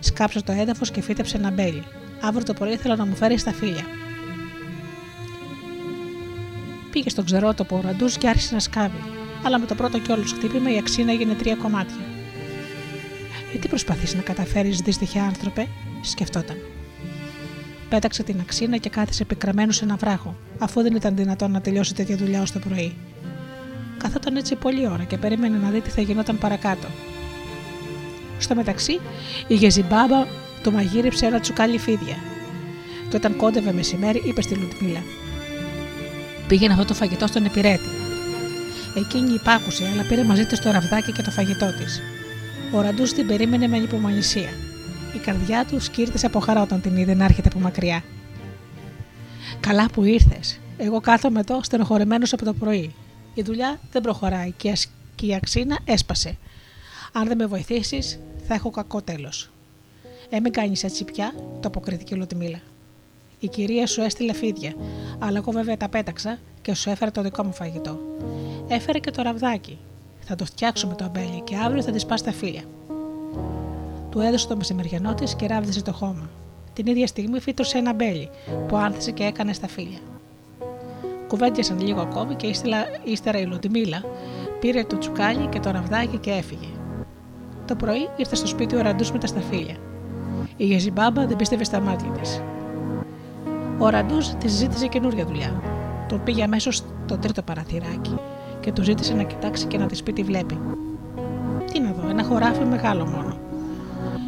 [0.00, 1.82] Σκάψε το έδαφος και φύτεψε ένα μπέλι.
[2.20, 3.84] Αύριο το πρωί θέλω να μου φέρεις τα φίλια.
[6.90, 8.98] Πήγε στον ξερότοπο ο ραντού και άρχισε να σκάβει.
[9.44, 12.11] Αλλά με το πρώτο κιόλου χτύπημα η αξίνα έγινε τρία κομμάτια.
[13.52, 15.66] Γιατί προσπαθείς να καταφέρεις, δύστιχε άνθρωπε,
[16.00, 16.56] σκεφτόταν.
[17.88, 21.94] Πέταξε την αξίνα και κάθισε πικραμένο σε ένα βράχο, αφού δεν ήταν δυνατόν να τελειώσει
[21.94, 22.96] τέτοια δουλειά ως το πρωί.
[23.98, 26.88] Καθόταν έτσι πολλή ώρα και περίμενε να δει τι θα γινόταν παρακάτω.
[28.38, 29.00] Στο μεταξύ,
[29.46, 30.26] η Γεζιμπάμπα
[30.62, 32.16] το μαγείρεψε ένα τσουκάλι φίδια.
[33.08, 35.02] Και όταν κόντευε μεσημέρι, είπε στη Λουτμίλα:
[36.48, 37.88] Πήγαινε αυτό το φαγητό στον επιρέτη.
[38.96, 42.02] Εκείνη υπάκουσε, αλλά πήρε μαζί της το ραβδάκι και το φαγητό της.
[42.74, 44.48] Ο Ραντούς την περίμενε με υπομονησία.
[45.14, 48.04] Η καρδιά του σκύρτησε από χαρά όταν την είδε να έρχεται από μακριά.
[49.60, 50.60] Καλά που ήρθες.
[50.76, 52.94] Εγώ κάθομαι εδώ στενοχωρεμένο από το πρωί.
[53.34, 54.52] Η δουλειά δεν προχωράει
[55.14, 56.36] και η αξίνα έσπασε.
[57.12, 59.50] Αν δεν με βοηθήσεις, θα έχω κακό τέλος.
[60.30, 62.60] Ε, μην κάνεις έτσι πια, το αποκρίθηκε η Λουτιμίλα.
[63.38, 64.74] Η κυρία σου έστειλε φίδια,
[65.18, 67.98] αλλά εγώ βέβαια τα πέταξα και σου έφερε το δικό μου φαγητό.
[68.68, 69.78] Έφερε και το ραβδάκι.
[70.32, 72.62] Θα το φτιάξουμε το αμπέλι και αύριο θα της πας τα φίλια.
[74.10, 76.30] Του έδωσε το μεσημεριανό της και ράβδισε το χώμα.
[76.72, 78.30] Την ίδια στιγμή φύτρωσε ένα μπέλι
[78.68, 79.98] που άνθησε και έκανε στα φίλια.
[81.28, 82.46] Κουβέντιασαν λίγο ακόμη και
[83.04, 84.02] ύστερα η Λουτιμίλα
[84.60, 86.68] πήρε το τσουκάλι και το ραβδάκι και έφυγε.
[87.66, 89.76] Το πρωί ήρθε στο σπίτι ο Ραντούς με τα σταφύλια.
[90.56, 92.42] Η Γεζιμπάμπα δεν πίστευε στα μάτια της.
[93.78, 95.62] Ο Ραντούς της ζήτησε καινούργια δουλειά.
[96.08, 98.18] Τον πήγε αμέσως στο τρίτο παραθυράκι
[98.62, 100.58] και του ζήτησε να κοιτάξει και να της πει τι βλέπει.
[101.72, 103.36] Τι να δω, ένα χωράφι μεγάλο μόνο.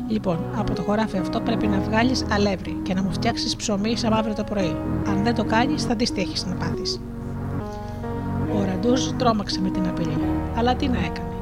[0.09, 4.13] Λοιπόν, από το χωράφι αυτό πρέπει να βγάλεις αλεύρι και να μου φτιάξεις ψωμί σαν
[4.13, 4.77] αύριο το πρωί.
[5.09, 7.01] Αν δεν το κάνεις, θα δεις τι έχεις να πάθεις.
[8.55, 10.19] Ο Ραντού τρόμαξε με την απειλή,
[10.57, 11.35] αλλά τι να έκανε.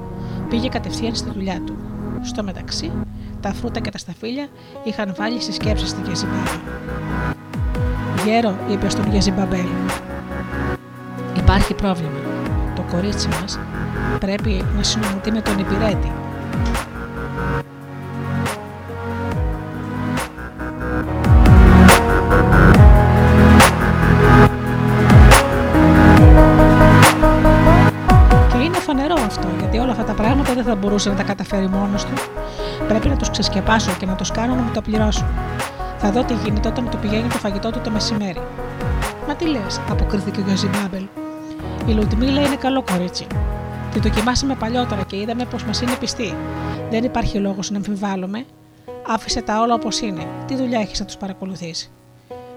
[0.48, 1.76] Πήγε κατευθείαν στη δουλειά του.
[2.22, 2.92] Στο μεταξύ,
[3.40, 4.46] τα φρούτα και τα σταφύλια
[4.84, 6.60] είχαν βάλει στι σκέψει στη Γεζιμπάμπα.
[8.24, 9.66] Γέρο, είπε στον Γεζιμπαμπέλ.
[11.36, 12.21] Υπάρχει πρόβλημα.
[12.92, 13.58] Το κορίτσι μας
[14.18, 16.12] πρέπει να συνομωτεί με τον υπηρέτη
[30.54, 32.12] δεν θα μπορούσε να τα καταφέρει μόνος του.
[32.88, 35.26] Πρέπει να τους ξεσκεπάσω και να τους κάνω να μου το πληρώσουν.
[35.98, 38.42] Θα δω τι γίνεται όταν του πηγαίνει το φαγητό του το μεσημέρι.
[39.28, 41.21] Μα τι λες, αποκρίθηκε ο Γιωζιμπάμπελ.
[41.86, 43.26] Η Λουτμίλα είναι καλό κορίτσι.
[43.92, 46.34] Τη δοκιμάσαμε παλιότερα και είδαμε πως μας είναι πιστή.
[46.90, 48.44] Δεν υπάρχει λόγος να αμφιβάλλουμε.
[49.06, 50.26] Άφησε τα όλα όπως είναι.
[50.46, 51.90] Τι δουλειά έχεις να τους παρακολουθήσει.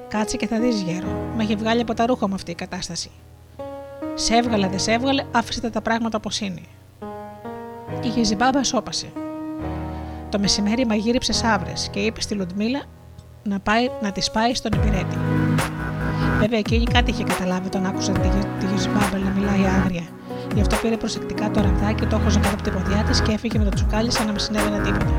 [0.08, 1.08] Κάτσε και θα δεις, γέρο.
[1.36, 3.12] Με έχει βγάλει από τα ρούχα μου αυτή η κατάσταση.
[4.14, 6.62] Σε έβγαλε, δεν σε έβγαλε, άφησε τα πράγματα όπως είναι.
[8.04, 9.12] Η Γεζιμπάμπα σώπασε.
[10.30, 12.82] Το μεσημέρι μαγείριψε σαύρε και είπες στη Λουντμίλα
[13.44, 15.18] να, πάει, να τη πάει στον υπηρέτη.
[16.46, 18.30] Βέβαια εκείνη κάτι είχε καταλάβει όταν άκουσε τη,
[18.60, 20.06] τη Γεζιμπάμπα να μιλάει άγρια.
[20.56, 23.58] Γι' αυτό πήρε προσεκτικά το ραβδάκι, το έχωσε κάτω από την ποδιά της και έφυγε
[23.58, 25.14] με το τσουκάλι σαν να μην συνέβαινε τίποτα.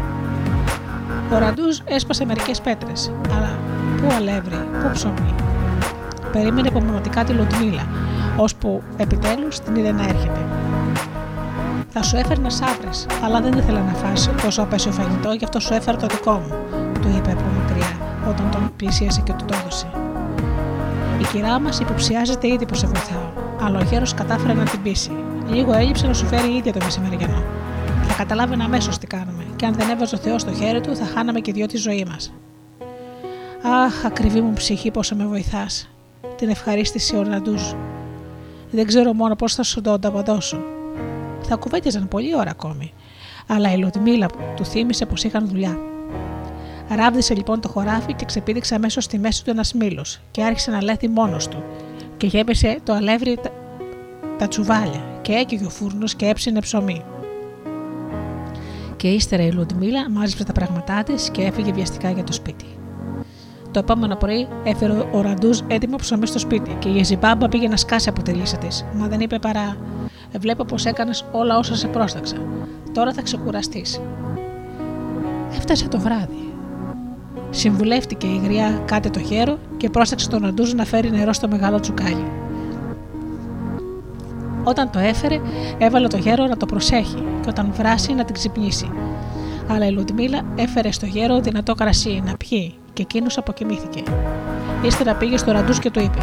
[1.33, 3.59] Ο Ραντούς έσπασε μερικές πέτρες, αλλά
[3.97, 5.35] πού αλεύρι, πού ψωμί.
[6.33, 7.87] Περίμενε υπομονωτικά τη Λουντμίλα,
[8.37, 10.41] ώσπου επιτέλους την είδε να έρχεται.
[11.89, 12.91] Θα σου έφερνα σαύρε,
[13.25, 16.55] αλλά δεν ήθελα να φας τόσο απέσιο φαγητό, γι' αυτό σου έφερα το δικό μου,
[17.01, 17.97] του είπε από μακριά,
[18.29, 20.06] όταν τον πλησίασε και του το έδωσε.
[21.27, 25.11] Η κυρά μας υποψιάζεται ήδη πως σε βοηθάω, αλλά ο γέρος κατάφερε να την πείσει.
[25.49, 27.45] Λίγο έλειψε να σου φέρει η ίδια το μεσημεριανό.
[28.03, 31.05] Θα καταλάβαινε αμέσως τι κάνουμε, και αν δεν έβαζε ο Θεός στο χέρι του, θα
[31.05, 32.33] χάναμε και δυο τη ζωή μας.
[33.63, 35.89] Αχ, ακριβή μου ψυχή, πόσο με βοηθάς.
[36.37, 37.63] Την ευχαρίστηση ο Ναντούζ.
[38.71, 40.59] Δεν ξέρω μόνο πώς θα σου το ανταποδώσω
[41.47, 42.93] θα κουβέντιαζαν πολλή ώρα ακόμη.
[43.47, 45.79] Αλλά η Λουτμίλα του θύμισε πως είχαν δουλειά.
[46.89, 50.83] Ράβδισε λοιπόν το χωράφι και ξεπήδηξε αμέσως στη μέση του ένας μήλος και άρχισε να
[50.83, 51.63] λέθει μόνος του.
[52.17, 53.51] Και γέμισε το αλεύρι τα,
[54.39, 57.05] τα τσουβάλια και έκαιγε ο φούρνος και έψινε ψωμί.
[58.97, 62.65] Και ύστερα η Λουντμίλα μάζεψε τα πράγματά της και έφυγε βιαστικά για το σπίτι.
[63.71, 67.77] Το επόμενο πρωί έφερε ο Ραντούς έτοιμο ψωμί στο σπίτι και η Ζιμπάμπα πήγε να
[67.77, 69.77] σκάσει από τη λύσα της, μα δεν είπε παρά
[70.39, 72.37] Βλέπω πως έκανες όλα όσα σε πρόσταξα.
[72.93, 74.01] Τώρα θα ξεκουραστείς.
[75.57, 76.46] Έφτασε το βράδυ.
[77.57, 81.81] Συμβουλεύτηκε η γριά κάτι το χέρο και πρόσταξε τον Αντούζ να φέρει νερό στο μεγάλο
[81.81, 82.25] τσουκάλι.
[84.65, 85.41] Όταν το έφερε,
[85.79, 88.91] έβαλε το γέρο να το προσέχει και όταν βράσει να την ξυπνήσει.
[89.69, 94.03] Αλλά η Λουτμίλα έφερε στο γέρο δυνατό κρασί να πιει και εκείνος αποκοιμήθηκε.
[94.83, 96.19] Ύστερα πήγε στο Ραντούς και του είπε: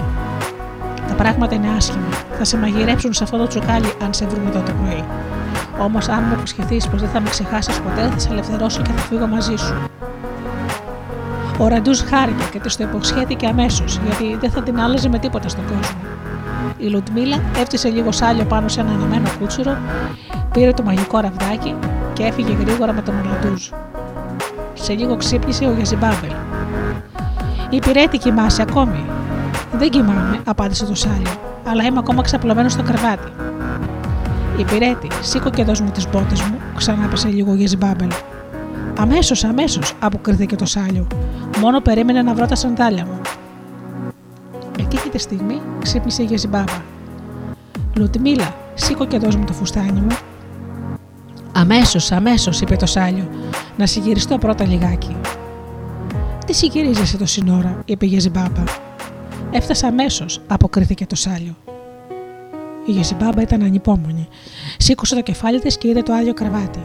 [1.07, 2.07] τα πράγματα είναι άσχημα.
[2.37, 5.03] Θα σε μαγειρέψουν σε αυτό το τσουκάλι αν σε βρούμε εδώ το πρωί.
[5.79, 9.01] Όμως, αν μου υποσχεθείς πως δεν θα με ξεχάσεις ποτέ, θα σε ελευθερώσω και θα
[9.01, 9.73] φύγω μαζί σου.
[11.57, 15.49] Ο Ραντούς χάρηκε και τη το υποσχέθηκε αμέσως, γιατί δεν θα την άλλαζε με τίποτα
[15.49, 16.01] στον κόσμο.
[16.77, 19.77] Η Λουτμίλα έφτιασε λίγο σάλιο πάνω σε ένα αναμένο κούτσουρο,
[20.53, 21.75] πήρε το μαγικό ραβδάκι
[22.13, 23.69] και έφυγε γρήγορα με τον Ραντούζ.
[24.73, 26.31] Σε λίγο ξύπνησε ο Γιαζιμπάμπελ.
[27.69, 29.05] Η πυρέτη κοιμάσαι ακόμη,
[29.77, 31.27] δεν κοιμάμαι, απάντησε το Σάλι,
[31.69, 33.31] αλλά είμαι ακόμα ξαπλωμένος στο κρεβάτι.
[34.57, 38.09] Υπηρέτη, σήκω και δώσ' μου τις μπότες μου, ξανάπεσε λίγο Γεζιμπάμπελ.
[38.97, 41.07] Αμέσως, αμέσως, αποκρίθηκε το σάλιο.
[41.59, 43.21] Μόνο περίμενε να βρω τα σαντάλια μου.
[44.79, 46.81] Εκείνη τη στιγμή ξύπνησε η Γεζιμπάμπα.
[47.95, 50.17] Λουτμίλα, σήκω και δώσ' μου το φουστάνι μου.
[51.55, 53.29] Αμέσως, αμέσως, είπε το σάλιο,
[53.77, 55.15] να συγκυριστώ πρώτα λιγάκι.
[56.45, 58.63] Τι συγκυρίζεσαι το σύνορα, είπε η Γεζιμπάμπα.
[59.51, 61.55] Έφτασα αμέσως, αποκρίθηκε το σάλιο.
[62.85, 64.27] Η Γεζιμπάμπα ήταν ανυπόμονη.
[64.77, 66.79] Σήκωσε το κεφάλι της και είδε το άδειο κρεβάτι.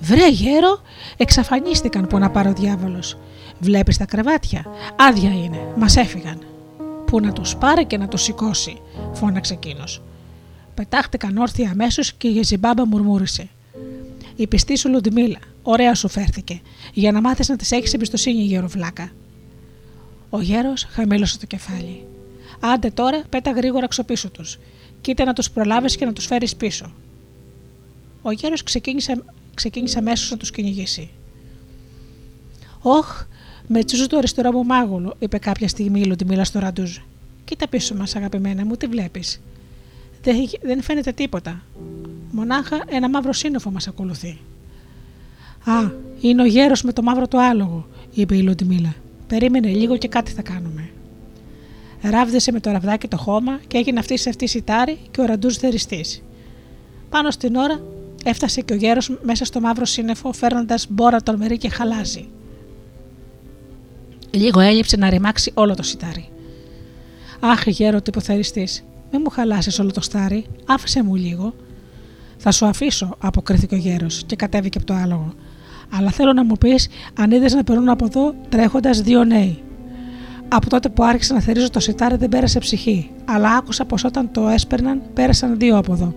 [0.00, 0.80] Βρε γέρο,
[1.16, 3.16] εξαφανίστηκαν που να πάρει ο διάβολος.
[3.60, 4.64] Βλέπεις τα κρεβάτια.
[4.96, 6.38] Άδεια είναι, μας έφυγαν.
[7.06, 8.80] Που να τους πάρει και να τους σηκώσει,
[9.12, 10.02] φώναξε εκείνος.
[10.74, 13.48] Πετάχτηκαν όρθια αμέσως και η Γεζιμπάμπα μουρμούρισε.
[14.36, 16.60] Η πιστή σου Λουντιμίλα, ωραία σου φέρθηκε,
[16.92, 19.10] για να μάθεις να της έχεις εμπιστοσύνη, γεροβλάκα.
[20.30, 22.04] Ο γέρος χαμήλωσε το κεφάλι.
[22.60, 24.58] Άντε τώρα, πέτα γρήγορα ξοπίσω τους.
[25.00, 26.92] Κοίτα να τους προλάβεις και να τους φέρεις πίσω.
[28.22, 29.22] Ο γέρος ξεκίνησε,
[29.60, 31.10] ξεκίνησε αμέσως να τους κυνηγήσει.
[32.82, 33.24] Όχ,
[33.66, 36.96] με τσούζου το αριστερό μου μάγουλο, είπε κάποια στιγμή η Λουντιμίλα στο ραντούζ.
[37.44, 39.40] Κοίτα πίσω μας, αγαπημένα μου, τι βλέπεις.
[40.22, 41.62] Δεν, δεν φαίνεται τίποτα.
[42.30, 44.38] Μονάχα ένα μαύρο σύννεφο μας ακολουθεί.
[45.64, 45.90] Α,
[46.20, 48.94] είναι ο γέρος με το μαύρο του άλογο, είπε η Λουντιμίλα.
[49.26, 50.90] Περίμενε λίγο και κάτι θα κάνουμε.
[52.02, 55.56] Ράβδεσε με το ραβδάκι το χώμα και έγινε αυτής σε αυτή σιτάρι και ο ραντούζ
[55.56, 56.22] θεριστής.
[57.10, 57.80] Πάνω στην ώρα
[58.24, 62.28] έφτασε και ο γέρος μέσα στο μαύρο σύννεφο φέρνοντας μπόρα τολμερή και χαλάζι.
[64.30, 66.28] Λίγο έλειψε να ρημάξει όλο το σιτάρι.
[67.40, 68.68] Αχ, γέρο τυποθεριστή,
[69.12, 71.54] μην μου χαλάσεις όλο το στάρι, άφησε μου λίγο.
[72.36, 75.34] Θα σου αφήσω, αποκρίθηκε ο γέρος και κατέβηκε από το άλογο.
[75.92, 76.88] Αλλά θέλω να μου πεις
[77.20, 79.62] αν είδες να περνούν από εδώ τρέχοντας δύο νέοι.
[80.48, 84.30] Από τότε που άρχισα να θερίζω το σιτάρι δεν πέρασε ψυχή, αλλά άκουσα πως όταν
[84.32, 86.14] το έσπερναν πέρασαν δύο από εδώ.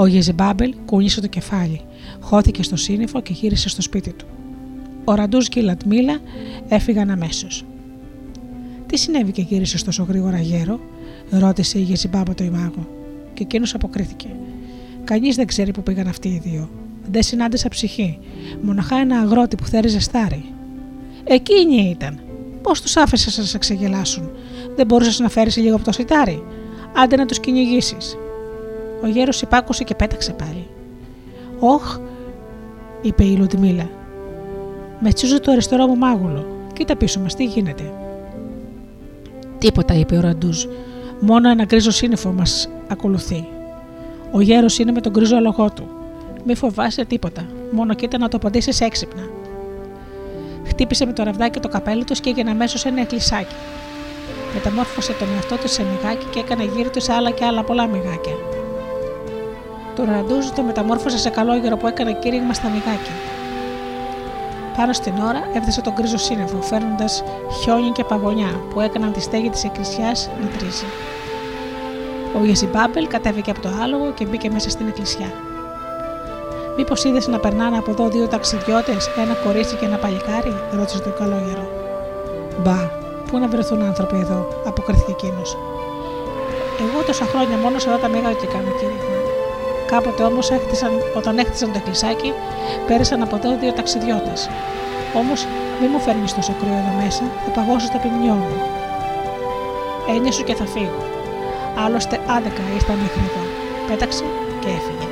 [0.00, 1.80] Ο Γεζιμπάμπελ κούνησε το κεφάλι,
[2.20, 4.26] χώθηκε στο σύννεφο και γύρισε στο σπίτι του.
[5.04, 6.18] Ο Ραντούζ και η Λατμίλα
[6.68, 7.64] έφυγαν αμέσως.
[8.86, 10.80] Τι συνέβη και γύρισε τόσο γρήγορα γέρο,
[11.30, 12.88] ρώτησε η Γεζιμπάμπα το ημάγο,
[13.34, 14.28] και εκείνος αποκρίθηκε.
[15.04, 16.70] Κανείς δεν ξέρει που πήγαν αυτοί οι δύο.
[17.10, 18.18] Δεν συνάντησα ψυχή,
[18.62, 20.44] μοναχά ένα αγρότη που θέριζε στάρι.
[21.24, 22.20] Εκείνη ήταν.
[22.62, 24.30] Πώς τους άφησε να σε ξεγελάσουν,
[24.76, 26.42] Δεν μπορούσες να φέρεις λίγο από το σιτάρι;
[26.96, 28.16] Άντε να τους κυνηγήσεις.
[29.02, 30.66] Ο γέρος υπάκουσε και πέταξε πάλι.
[31.60, 31.98] Όχ,
[33.02, 33.90] είπε η Λουτμίλα.
[35.00, 36.46] Με τσούζω το αριστερό μου μάγουλο.
[36.72, 37.92] Κοίτα πίσω μας, τι γίνεται.
[39.58, 40.64] Τίποτα, είπε ο Ραντούζ.
[41.20, 43.48] Μόνο ένα γκρίζο σύννεφο μας ακολουθεί.
[44.32, 45.88] Ο γέρος είναι με τον γκρίζο λογό του.
[46.44, 47.46] Μη φοβάσαι τίποτα.
[47.70, 49.22] Μόνο κοίτα να το απαντήσεις έξυπνα.
[50.64, 53.54] Χτύπησε με το ραβδάκι το καπέλο του και έγινε αμέσως ένα εκκλησάκι.
[54.54, 58.36] Μεταμόρφωσε τον εαυτό του σε μυγάκι και έκανε γύρω του άλλα και άλλα πολλά μυγάκια.
[59.98, 63.14] Το ραντούζ το μεταμόρφωσε σε καλόγερο που έκανε κήρυγμα στα μυγάκια.
[64.76, 67.24] Πάνω στην ώρα έφτασε τον γκρίζο σύννεφο, φέρνοντας
[67.60, 70.84] χιόνι και παγωνιά που έκαναν τη στέγη της εκκλησιάς να τρίζει.
[72.40, 75.32] Ο Γεζιμπάμπελ κατέβηκε από το άλογο και μπήκε μέσα στην εκκλησιά.
[76.76, 81.10] Μήπως είδες να περνάνε από εδώ δύο ταξιδιώτες, ένα κορίτσι και ένα παλικάρι, ρώτησε το
[81.10, 81.68] καλόγερο.
[82.62, 82.90] Μπα,
[83.30, 85.56] πού να βρεθούν άνθρωποι εδώ, αποκρίθηκε εκείνος.
[86.80, 89.17] Εγώ τόσα χρόνια μόνο σε αυτά τα μεγάλα και κάνω κήρυγμα.
[89.92, 90.50] Κάποτε όμως
[91.14, 92.32] όταν έχτισαν το εκκλησάκι,
[92.86, 94.48] πέρασαν από εδώ δύο ταξιδιώτες.
[95.14, 95.46] Όμως
[95.80, 98.56] μη μου φέρνεις τόσο κρύο εδώ μέσα, θα παγώσω τα ποιμνιό μου.
[100.14, 101.02] Ένιωσου και θα φύγω.
[101.84, 103.42] Άλλωστε άδεκα ήρθα μέχρι εδώ.
[103.88, 104.24] Πέταξε
[104.60, 105.08] και έφυγε.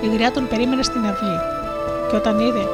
[0.00, 1.38] Η γριά τον περίμενε στην αυλή
[2.08, 2.64] και όταν είδε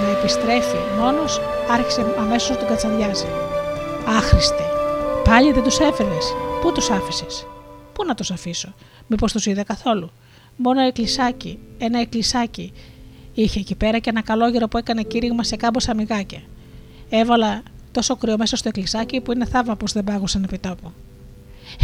[0.00, 1.40] να επιστρέφει μόνος,
[1.72, 3.26] άρχισε αμέσως να τον κατσαδιάζει.
[4.18, 4.64] Άχρηστε,
[5.28, 6.34] πάλι δεν τους έφερες.
[6.60, 7.46] Πού τους άφησες;
[7.94, 8.74] Πού να τους αφήσω;
[9.06, 10.10] Μήπως τους είδε καθόλου;
[10.56, 12.72] Μόνο ένα εκκλησάκι, ένα εκκλησάκι
[13.34, 16.42] είχε εκεί πέρα και ένα καλόγερο που έκανε κήρυγμα σε κάμποσα μυγάκια.
[17.08, 20.92] Έβαλα τόσο κρύο μέσα στο εκκλησάκι που είναι θαύμα πως δεν πάγωσαν επί τόπου.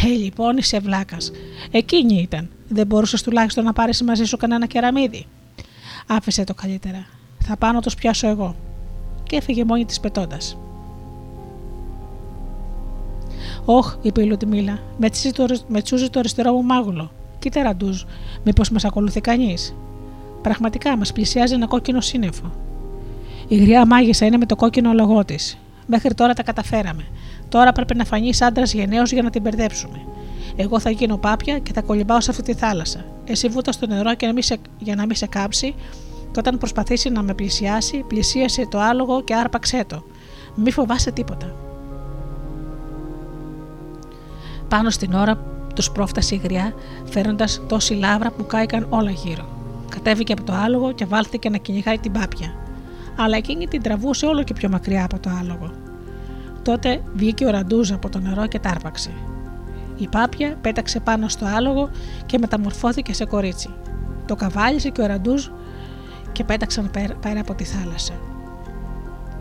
[0.05, 1.31] Ε, λοιπόν, είσαι βλάκας.
[1.71, 2.51] Εκείνη ήταν.
[2.69, 5.27] Δεν μπορούσες τουλάχιστον να πάρεις μαζί σου κανένα κεραμίδι.
[6.07, 7.07] Άφησε το καλύτερα.
[7.39, 8.57] Θα πάω να τους πιάσω εγώ.
[9.23, 10.57] Και έφυγε μόνη της πετώντας.
[13.65, 14.79] Όχ, είπε η Λουτιμίλα,
[15.69, 17.11] με τσούζει το αριστερό μου μάγουλο.
[17.39, 18.03] Κοίτα ραντούζ,
[18.45, 19.75] μήπως μας ακολουθεί κανείς.
[20.43, 22.53] Πραγματικά μας πλησιάζει ένα κόκκινο σύννεφο.
[23.49, 25.59] Η γριά μάγισσα είναι με το κόκκινο λογό της.
[25.87, 27.05] Μέχρι τώρα τα καταφέραμε.
[27.49, 30.01] Τώρα πρέπει να φανείς άντρας γενναίος για να την μπερδέψουμε.
[30.57, 33.05] Εγώ θα γίνω πάπια και θα κολυμπάω σε αυτή τη θάλασσα.
[33.25, 35.75] Εσύ βούτας στο νερό και να μην σε, για να μην σε κάψει,
[36.33, 40.05] και όταν προσπαθήσει να με πλησιάσει, πλησίασε το άλογο και άρπαξέ το.
[40.55, 41.55] Μη φοβάσαι τίποτα.
[44.71, 45.39] Πάνω στην ώρα
[45.75, 46.73] τους πρόφτασε η γριά,
[47.05, 49.49] φέρνοντα τόση λάβρα που κάηκαν όλα γύρω.
[49.89, 52.55] Κατέβηκε από το άλογο και βάλθηκε να κυνηγάει την πάπια.
[53.17, 55.71] Αλλά εκείνη την τραβούσε όλο και πιο μακριά από το άλογο.
[56.63, 59.11] Τότε βγήκε ο Ραντούζ από το νερό και τάρπαξε.
[59.97, 61.91] Η πάπια πέταξε πάνω στο άλογο
[62.27, 63.69] και μεταμορφώθηκε σε κορίτσι.
[64.27, 65.47] Το καβάλισε και ο Ραντούζ
[66.33, 66.91] και πέταξαν
[67.21, 68.13] πέρα από τη θάλασσα.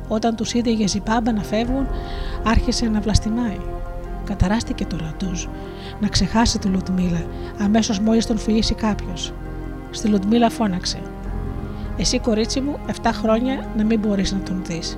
[0.07, 1.87] Όταν τους είδε η Γεζιμπάμπα να φεύγουν,
[2.43, 3.57] άρχισε να βλαστημάει.
[4.29, 5.45] Καταράστηκε το Ραντούζ
[5.99, 7.25] να ξεχάσει τη Λουτμίλα
[7.59, 9.33] αμέσως μόλις τον φιλήσει κάποιος.
[9.91, 11.01] Στη Λουτμίλα φώναξε:
[11.97, 14.97] Εσύ, κορίτσι μου, 7 χρόνια να μην μπορείς να τον δεις.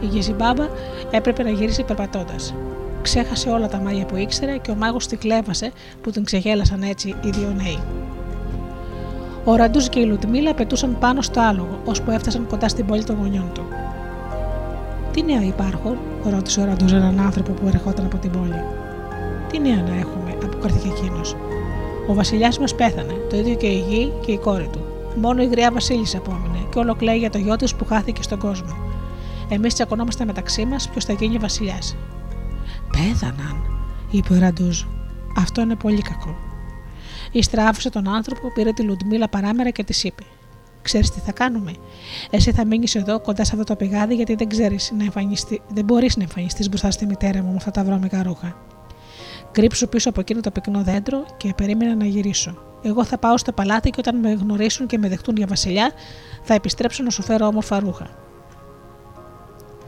[0.00, 0.66] Η Γεζιμπάμπα
[1.10, 2.54] έπρεπε να γυρίσει περπατώντας.
[3.02, 7.08] Ξέχασε όλα τα μάγια που ήξερε και ο μάγος τη κλέβασε που τον ξεγέλασαν έτσι
[7.08, 7.78] οι δύο νέοι.
[9.44, 13.16] Ο Ραντούς και η Λουτμίλα πετούσαν πάνω στο άλογο, ώσπου έφτασαν κοντά στην πόλη των
[13.16, 13.62] γονιών του.
[15.16, 18.62] Τι νέα υπάρχουν, ρώτησε ο Ραντού έναν άνθρωπο που ερχόταν από την πόλη.
[19.50, 21.36] Τι νέα να έχουμε, αποκρίθηκε εκείνος.
[22.08, 24.80] Ο βασιλιάς μας πέθανε, το ίδιο και η γη και η κόρη του.
[25.20, 28.38] Μόνο η γριά Βασίλισσα απόμεινε και όλο κλαίει για το γιο της που χάθηκε στον
[28.38, 28.76] κόσμο.
[29.48, 31.96] Εμείς τσακωνόμαστε μεταξύ μας ποιος θα γίνει βασιλιάς.
[32.90, 33.56] Πέθαναν,
[34.10, 34.82] είπε ο Ραντούζ.
[35.36, 36.36] Αυτό είναι πολύ κακό.
[37.32, 40.22] Ύστερα άφησε τον άνθρωπο, πήρε τη Λουντμίλα παράμερα και τη είπε:
[40.86, 41.72] Ξέρεις τι θα κάνουμε.
[42.30, 45.84] Εσύ θα μείνεις εδώ κοντά σε αυτό το πηγάδι, γιατί δεν ξέρεις να εμφανιστεί, δεν
[45.84, 48.56] μπορείς να εμφανιστείς μπροστά στη μητέρα μου με αυτά τα βρώμικα ρούχα.
[49.52, 52.54] Κρύψου πίσω από εκείνο το πυκνό δέντρο και περίμενα να γυρίσω.
[52.82, 55.90] Εγώ θα πάω στο παλάτι και όταν με γνωρίσουν και με δεχτούν για βασιλιά,
[56.42, 58.08] θα επιστρέψω να σου φέρω όμορφα ρούχα.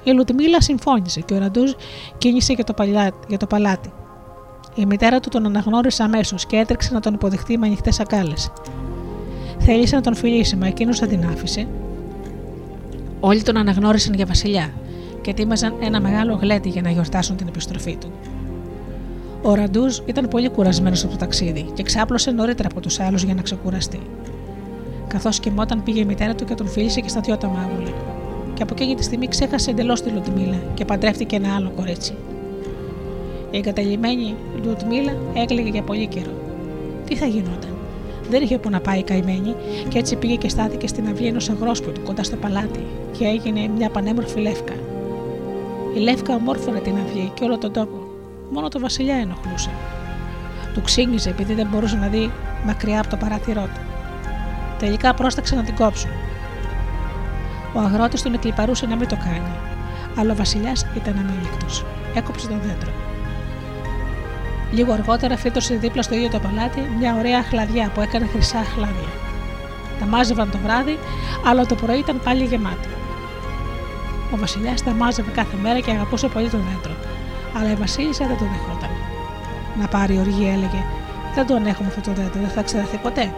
[0.03, 1.73] Η Λουτμίλα συμφώνησε και ο Ραντούζ
[2.19, 2.75] κίνησε για το,
[3.29, 3.93] για το παλάτι.
[4.75, 8.51] Η μητέρα του τον αναγνώρισε αμέσως και έτρεξε να τον υποδεχτεί με ανοιχτές ακάλες.
[9.71, 11.67] Θέλησε να τον φιλήσει, μα εκείνος δεν την άφησε.
[13.21, 14.73] Όλοι τον αναγνώρισαν για βασιλιά
[15.23, 18.13] και ετοίμαζαν ένα μεγάλο γλέντι για να γιορτάσουν την επιστροφή του.
[19.43, 23.35] Ο Ραντούζ ήταν πολύ κουρασμένος από το ταξίδι και ξάπλωσε νωρίτερα από τους άλλους για
[23.35, 24.01] να ξεκουραστεί.
[25.07, 27.93] Καθώς κοιμόταν, πήγε η μητέρα του και τον φίλησε και στα δυο τα μάγουλα.
[28.55, 32.15] Και από εκείνη τη στιγμή ξέχασε εντελώς τη Λουτμίλα και παντρεύτηκε ένα άλλο κορίτσι.
[33.51, 36.33] Η εγκαταλειμμένη Λουτμίλα έκλαιγε για πολύ καιρό.
[37.07, 37.78] Τι θα γινόταν;
[38.31, 39.55] Δεν είχε που να πάει καημένη
[39.89, 42.87] και έτσι πήγε και στάθηκε στην αυλή ενός αγρόσπιτου κοντά στο παλάτι
[43.19, 44.73] και έγινε μια πανέμορφη λεύκα.
[45.95, 48.07] Η λεύκα ομόρφωνε την αυλή και όλο τον τόπο.
[48.51, 49.71] Μόνο το βασιλιά ενοχλούσε.
[50.75, 52.31] Του ξύνγιζε επειδή δεν μπορούσε να δει
[52.67, 53.81] μακριά από το παράθυρό του.
[54.79, 56.11] Τελικά πρόσταξε να την κόψουν.
[57.75, 59.53] Ο αγρότης τον εκλυπαρούσε να μην το κάνει,
[60.19, 61.67] αλλά ο βασιλιάς ήταν αμήλικτο.
[62.15, 63.08] Έκοψε το δέντρο.
[64.73, 69.09] Λίγο αργότερα φύτωσε δίπλα στο ίδιο το παλάτι μια ωραία χλαδιά που έκανε χρυσά χλάδια.
[70.01, 70.99] Τα μάζευαν το βράδυ,
[71.47, 72.89] αλλά το πρωί ήταν πάλι γεμάτα.
[74.33, 76.97] Ο Βασιλιάς τα μάζευε κάθε μέρα και αγαπούσε πολύ το δέντρο,
[77.57, 78.91] αλλά η Βασίλισσα δεν το δεχόταν.
[79.81, 80.85] Να πάρει οργή, έλεγε:
[81.35, 83.35] Δεν το ανέχομαι αυτό το δέντρο, δεν θα ξεδαθεί ποτέ.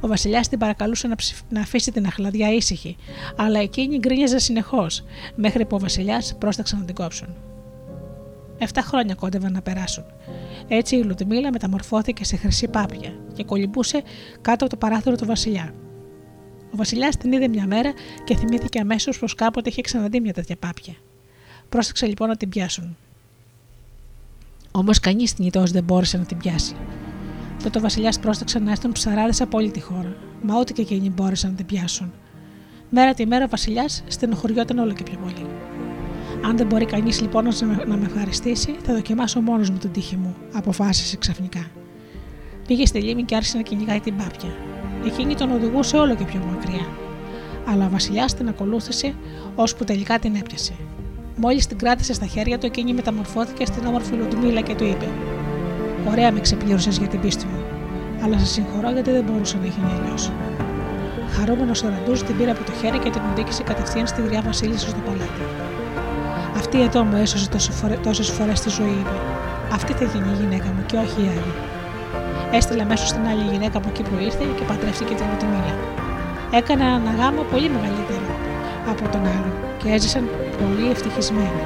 [0.00, 1.38] Ο Βασιλιάς την παρακαλούσε να, ψηφ...
[1.48, 2.96] να αφήσει την αχλαδιά ήσυχη,
[3.36, 7.28] αλλά εκείνη γκρίνιαζε συνεχώς, μέχρι που ο Βασιλιάς πρόσταξε να την κόψουν.
[8.62, 10.04] Εφτά χρόνια κόντευαν να περάσουν.
[10.68, 14.02] Έτσι η Λουτμίλα μεταμορφώθηκε σε χρυσή πάπια και κολυμπούσε
[14.40, 15.74] κάτω από το παράθυρο του Βασιλιά.
[16.72, 17.92] Ο Βασιλιάς την είδε μια μέρα
[18.24, 20.94] και θυμήθηκε αμέσως πως κάποτε είχε ξαναδεί μια τέτοια πάπια.
[21.68, 22.96] Πρόσταξε λοιπόν να την πιάσουν.
[24.70, 26.76] Όμως κανείς θνητός δεν μπόρεσε να την πιάσει.
[27.62, 31.10] Τότε ο Βασιλιάς πρόσταξε να έρθουν ψαράδες από όλη τη χώρα, μα ούτε και εκείνοι
[31.10, 32.12] μπόρεσαν να την πιάσουν.
[32.90, 35.61] Μέρα τη μέρα ο Βασιλιάς στενοχωριόταν όλο και πιο πολύ.
[36.44, 37.44] Αν δεν μπορεί κανείς λοιπόν
[37.86, 41.66] να με ευχαριστήσει, θα δοκιμάσω μόνος μου την τύχη μου, αποφάσισε ξαφνικά.
[42.66, 44.50] Πήγε στη λίμνη και άρχισε να κυνηγάει την πάπια.
[45.06, 46.86] Εκείνη τον οδηγούσε όλο και πιο μακριά.
[47.66, 49.14] Αλλά ο Βασιλιάς την ακολούθησε,
[49.54, 50.72] ώσπου τελικά την έπιασε.
[51.36, 55.08] Μόλις την κράτησε στα χέρια του, εκείνη μεταμορφώθηκε στην όμορφη Λουτμίλα και του είπε:
[56.10, 57.64] Ωραία με ξεπλήρωσες για την πίστη μου,
[58.24, 60.30] αλλά σε συγχωρώ γιατί δεν μπορούσε να γίνει αλλιώς.
[61.28, 64.88] Χαρούμενος ο Ραντούς την πήρε από το χέρι και την οδήγησε κατευθείαν στη γριά Βασίλισσα
[64.88, 65.51] στο παλάτι.
[66.74, 67.48] Αυτή εδώ μου έσωσε
[68.02, 69.16] τόσες φορές τη ζωή, είπε.
[69.72, 71.52] Αυτή θα γίνει η γυναίκα μου και όχι η άλλη.
[72.52, 75.74] Έστειλε αμέσως την άλλη γυναίκα από εκεί που ήρθε και παντρεύτηκε την Λουτμίλα.
[76.58, 78.26] Έκανε ένα γάμο πολύ μεγαλύτερο
[78.90, 80.24] από τον άλλο και έζησαν
[80.60, 81.62] πολύ ευτυχισμένοι.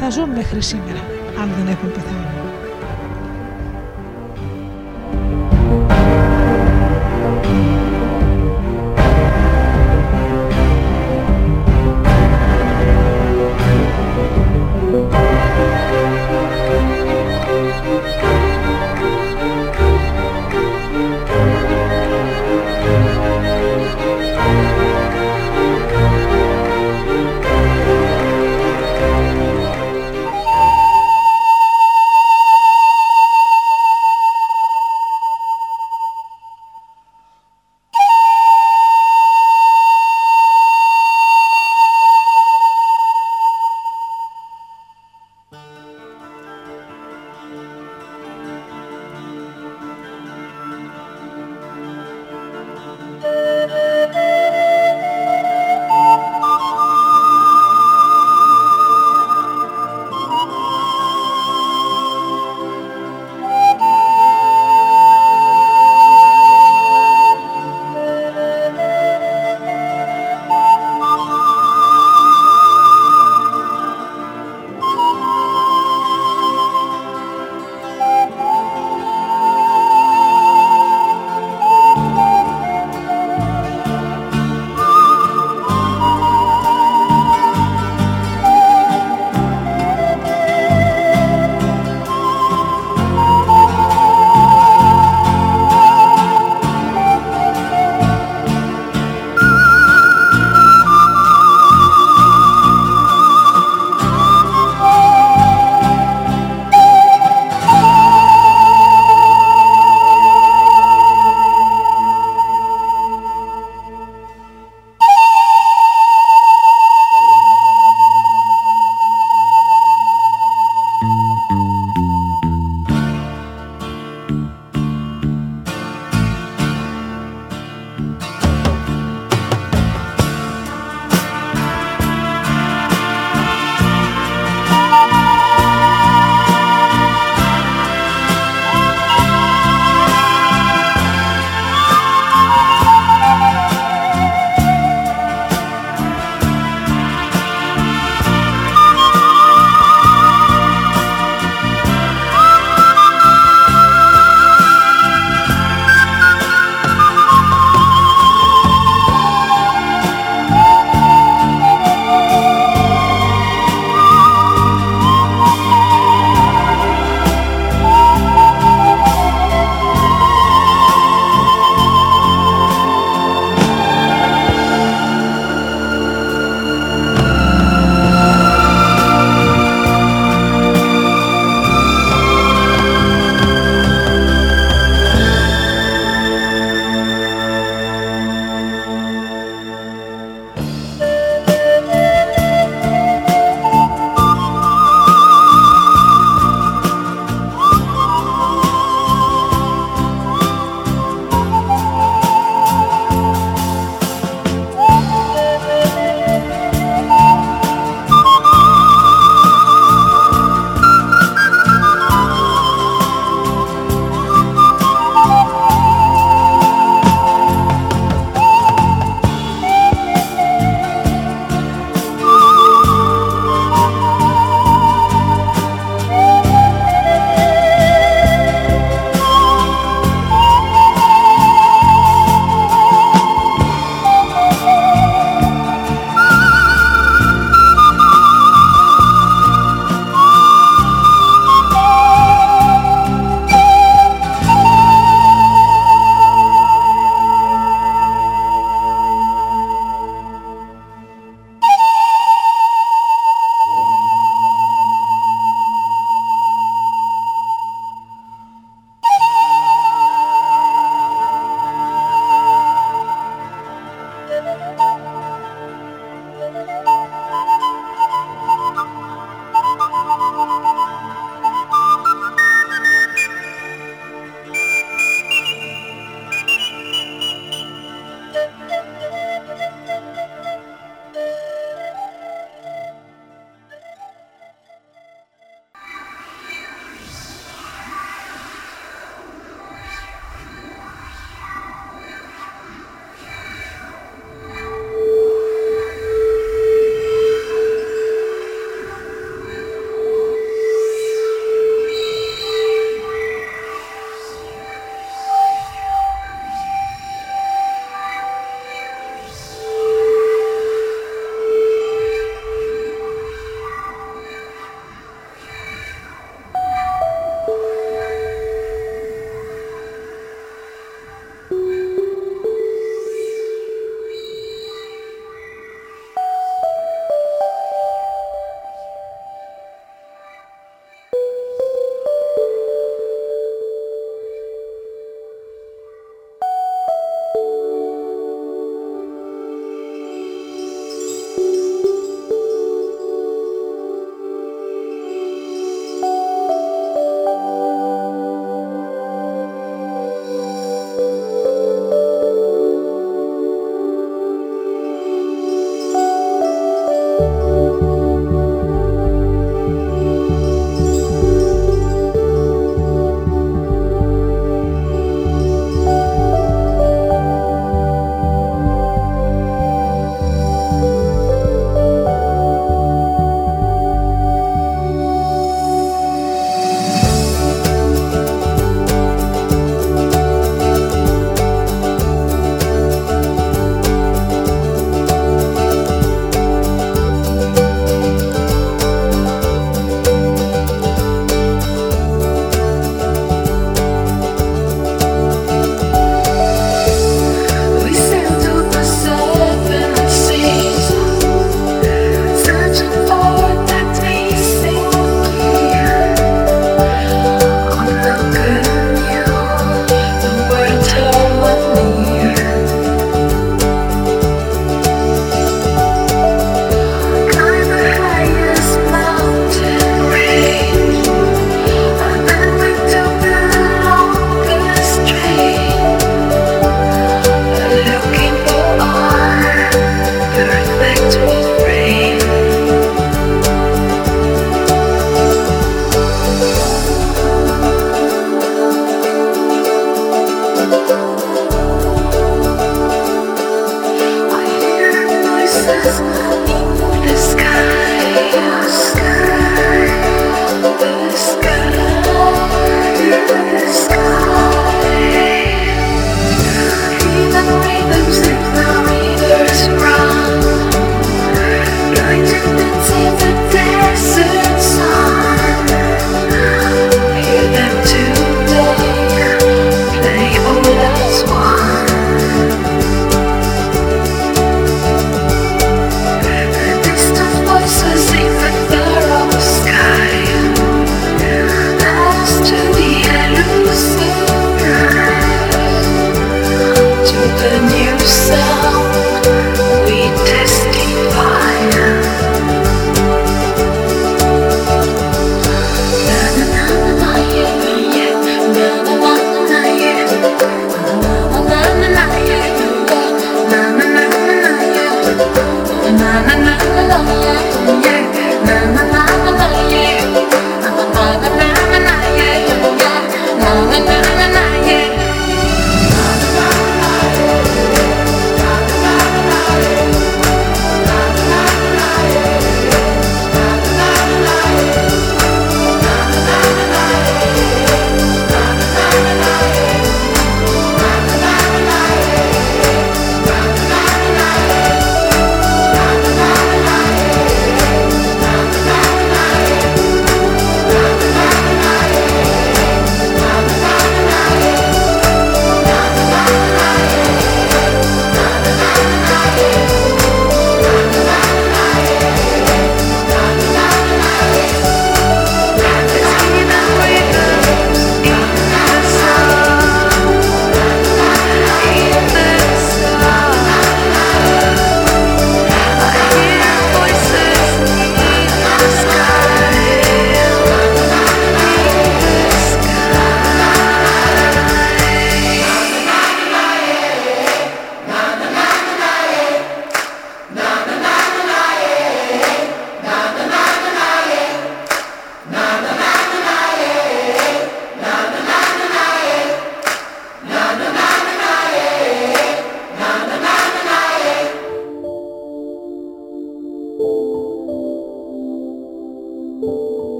[0.00, 1.02] Θα ζουν μέχρι σήμερα,
[1.40, 2.23] αν δεν έχουν πεθάνει.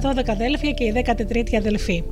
[0.00, 2.04] Τα 12 αδέλφια και η 13η αδελφή.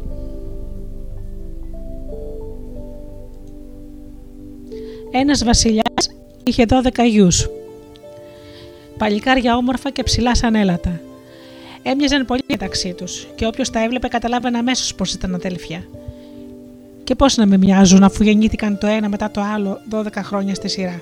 [5.11, 6.11] Ένας βασιλιάς
[6.45, 7.49] είχε 12 γιους.
[8.99, 11.01] Παλικάρια όμορφα και ψηλά σαν έλατα.
[11.83, 15.85] Έμοιαζαν πολύ μεταξύ τους και όποιος τα έβλεπε καταλάβαινε αμέσως πω ήταν αδέλφια.
[17.05, 20.69] Και πώς να με μοιάζουν αφού γεννήθηκαν το ένα μετά το άλλο 12 χρόνια στη
[20.69, 21.01] σειρά.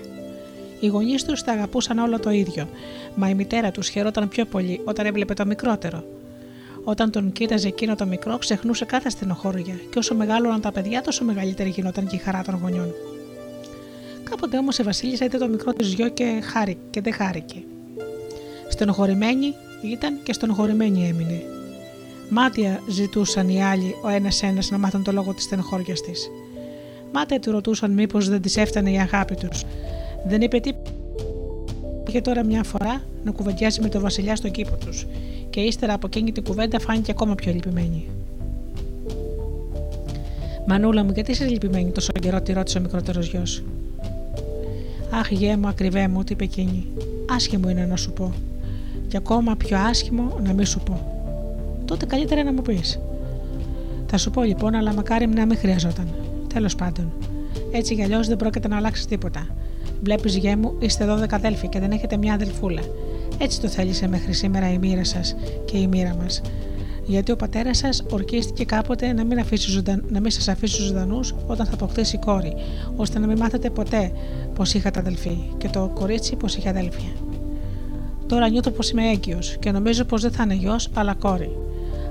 [0.81, 2.69] Οι γονείς τους τα αγαπούσαν όλο το ίδιο,
[3.15, 6.05] μα η μητέρα τους χαιρόταν πιο πολύ όταν έβλεπε το μικρότερο.
[6.89, 11.25] Όταν τον κοίταζε εκείνο το μικρό, ξεχνούσε κάθε στενοχώρια, και όσο μεγάλωναν τα παιδιά, τόσο
[11.25, 12.95] μεγαλύτερη γινόταν και η χαρά των γονιών.
[14.31, 17.63] Κάποτε όμως η Βασίλισσα είδε το μικρό της γιο και, χάρη, και δεν χάρηκε.
[18.69, 21.43] Στενοχωρημένη ήταν και στενοχωρημένη έμεινε.
[22.29, 26.31] Μάτια ζητούσαν οι άλλοι ο ένα-ένα να μάθουν το λόγο της στενοχώριας της.
[27.13, 29.65] Μάτια του ρωτούσαν μήπως δεν της έφτανε η αγάπη τους.
[30.27, 30.71] Δεν είπε τι.
[32.09, 35.07] Είχε τώρα μια φορά να κουβεντιάσει με τον Βασιλιά στον κήπο τους,
[35.57, 38.07] και ύστερα από εκείνη την κουβέντα φάνηκε ακόμα πιο λυπημένη.
[40.67, 43.63] Μανούλα μου, γιατί είσαι λυπημένη τόσο καιρό, τη ρώτησε ο μικρότερος γιος.
[45.11, 46.87] Αχ, γέ μου, ακριβέ μου, τι είπε εκείνη.
[47.35, 48.33] Άσχημο είναι να σου πω.
[49.09, 51.01] Και ακόμα πιο άσχημο να μην σου πω.
[51.85, 52.99] Τότε καλύτερα να μου πεις.
[54.07, 56.09] Θα σου πω λοιπόν, αλλά μακάρι να μην χρειαζόταν.
[56.55, 57.13] Τέλος πάντων.
[57.73, 59.47] Έτσι κι αλλιώς δεν πρόκειται να αλλάξει τίποτα.
[60.03, 62.83] Βλέπεις, γέ μου, είστε 12 αδέλφοι και δεν έχετε μια αδελφούλα.
[63.39, 66.41] Έτσι το θέλησε μέχρι σήμερα η μοίρα σας και η μοίρα μας.
[67.05, 70.05] Γιατί ο πατέρας σας ορκίστηκε κάποτε να μην, αφήσει ζωνταν...
[70.09, 72.55] να μην σας αφήσει ζωντανούς όταν θα αποκτήσει κόρη,
[72.97, 74.13] ώστε να μην μάθετε ποτέ
[74.55, 77.13] πως είχατε αδελφή και το κορίτσι πως είχε αδέλφια.
[78.27, 81.51] Τώρα νιώθω πως είμαι έγκυος και νομίζω πως δεν θα είναι γιος, αλλά κόρη.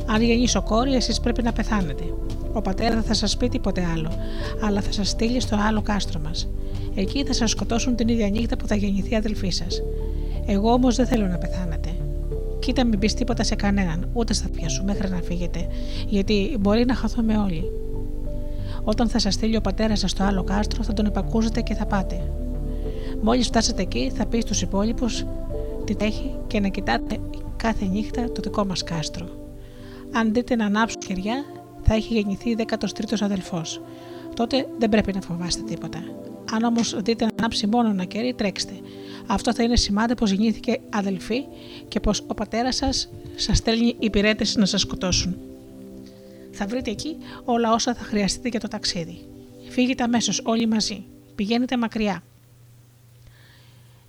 [0.05, 2.03] Αν γεννήσω κόρη, εσείς πρέπει να πεθάνετε.
[2.53, 4.11] Ο πατέρας δεν θα σας πει τίποτε άλλο,
[4.61, 6.47] αλλά θα σας στείλει στο άλλο κάστρο μας.
[6.95, 9.81] Εκεί θα σας σκοτώσουν την ίδια νύχτα που θα γεννηθεί η αδελφή σας.
[10.45, 11.89] Εγώ όμως δεν θέλω να πεθάνετε.
[12.59, 15.67] Κοίτα, μην πεις τίποτα σε κανέναν, ούτε στα παιδιά σου, μέχρι να φύγετε,
[16.07, 17.63] γιατί μπορεί να χαθούμε όλοι.
[18.83, 21.85] Όταν θα σας στείλει ο πατέρας σας στο άλλο κάστρο, θα τον επακούσετε και θα
[21.85, 22.21] πάτε.
[23.21, 25.25] Μόλις φτάσετε εκεί, θα πει στους υπόλοιπους
[25.83, 27.17] τι τέχει και να κοιτάτε
[27.55, 29.27] κάθε νύχτα το δικό μας κάστρο.
[30.11, 31.45] Αν δείτε να ανάψουν χεριά,
[31.81, 33.81] θα έχει γεννηθεί 13ο αδελφός.
[34.35, 35.99] Τότε δεν πρέπει να φοβάστε τίποτα.
[36.51, 38.73] Αν όμως δείτε να ανάψει μόνο ένα κερί, τρέξτε.
[39.27, 41.43] Αυτό θα είναι σημάδι πω γεννήθηκε αδελφή
[41.87, 45.37] και πως ο πατέρας σας σας στέλνει υπηρέτες να σας σκοτώσουν.
[46.51, 47.15] Θα βρείτε εκεί
[47.45, 49.17] όλα όσα θα χρειαστείτε για το ταξίδι.
[49.69, 51.03] Φύγετε αμέσως όλοι μαζί.
[51.35, 52.23] Πηγαίνετε μακριά.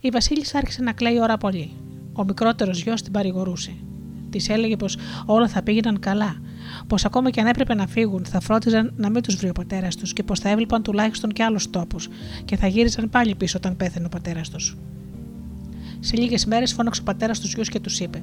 [0.00, 1.72] Η Βασίλισσα άρχισε να κλαίει ώρα πολύ.
[2.12, 3.72] Ο μικρότερος γιος την παρηγορούσε.
[4.30, 4.96] Της έλεγε πως
[5.26, 6.40] όλα θα πήγαιναν καλά,
[6.86, 9.96] πως ακόμα και αν έπρεπε να φύγουν, θα φρόντιζαν να μην τους βρει ο πατέρας
[9.96, 12.08] τους και πως θα έβλεπαν τουλάχιστον και άλλους τόπους
[12.44, 14.76] και θα γύριζαν πάλι πίσω όταν πέθανε ο πατέρας τους.
[16.06, 18.22] Σε λίγες μέρες φώναξε ο πατέρας τους γιους και τους είπε: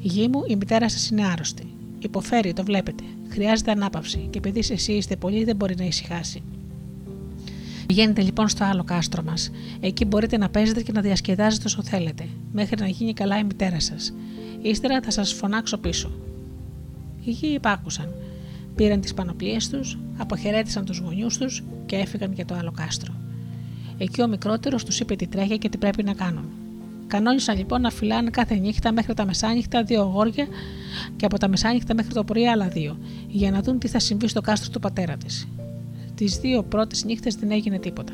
[0.00, 1.74] Γη μου, η μητέρα σας είναι άρρωστη.
[1.98, 3.04] Υποφέρει, το βλέπετε.
[3.28, 6.42] Χρειάζεται ανάπαυση και επειδή εσείς είστε πολλοί, δεν μπορεί να ησυχάσει.
[7.86, 9.50] Πηγαίνετε λοιπόν στο άλλο κάστρο μας.
[9.80, 13.80] Εκεί μπορείτε να παίζετε και να διασκεδάζετε όσο θέλετε, μέχρι να γίνει καλά η μητέρα
[13.80, 14.14] σας.
[14.62, 16.10] Ύστερα θα σας φωνάξω πίσω.
[17.24, 18.14] Οι γη υπάκουσαν.
[18.74, 23.14] Πήραν τις πανοπλίες τους, αποχαιρέτησαν τους γονιούς τους και έφυγαν για το άλλο κάστρο.
[23.98, 26.44] Εκεί ο μικρότερος τους είπε τι τρέχει και τι πρέπει να κάνουν.
[27.06, 30.46] Κανόνισαν λοιπόν να φυλάνε κάθε νύχτα μέχρι τα μεσάνυχτα δύο αγόρια
[31.16, 32.98] και από τα μεσάνυχτα μέχρι το πρωί άλλα δύο,
[33.28, 35.48] για να δουν τι θα συμβεί στο κάστρο του πατέρα της.
[36.14, 38.12] Τις δύο πρώτες νύχτες δεν έγινε τίποτα.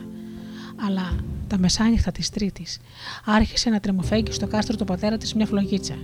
[0.86, 1.16] Αλλά
[1.46, 2.78] τα μεσάνυχτα της Τρίτης
[3.24, 5.94] άρχισε να τρεμοφέγγει στο κάστρο του πατέρα της μια φλογίτσα.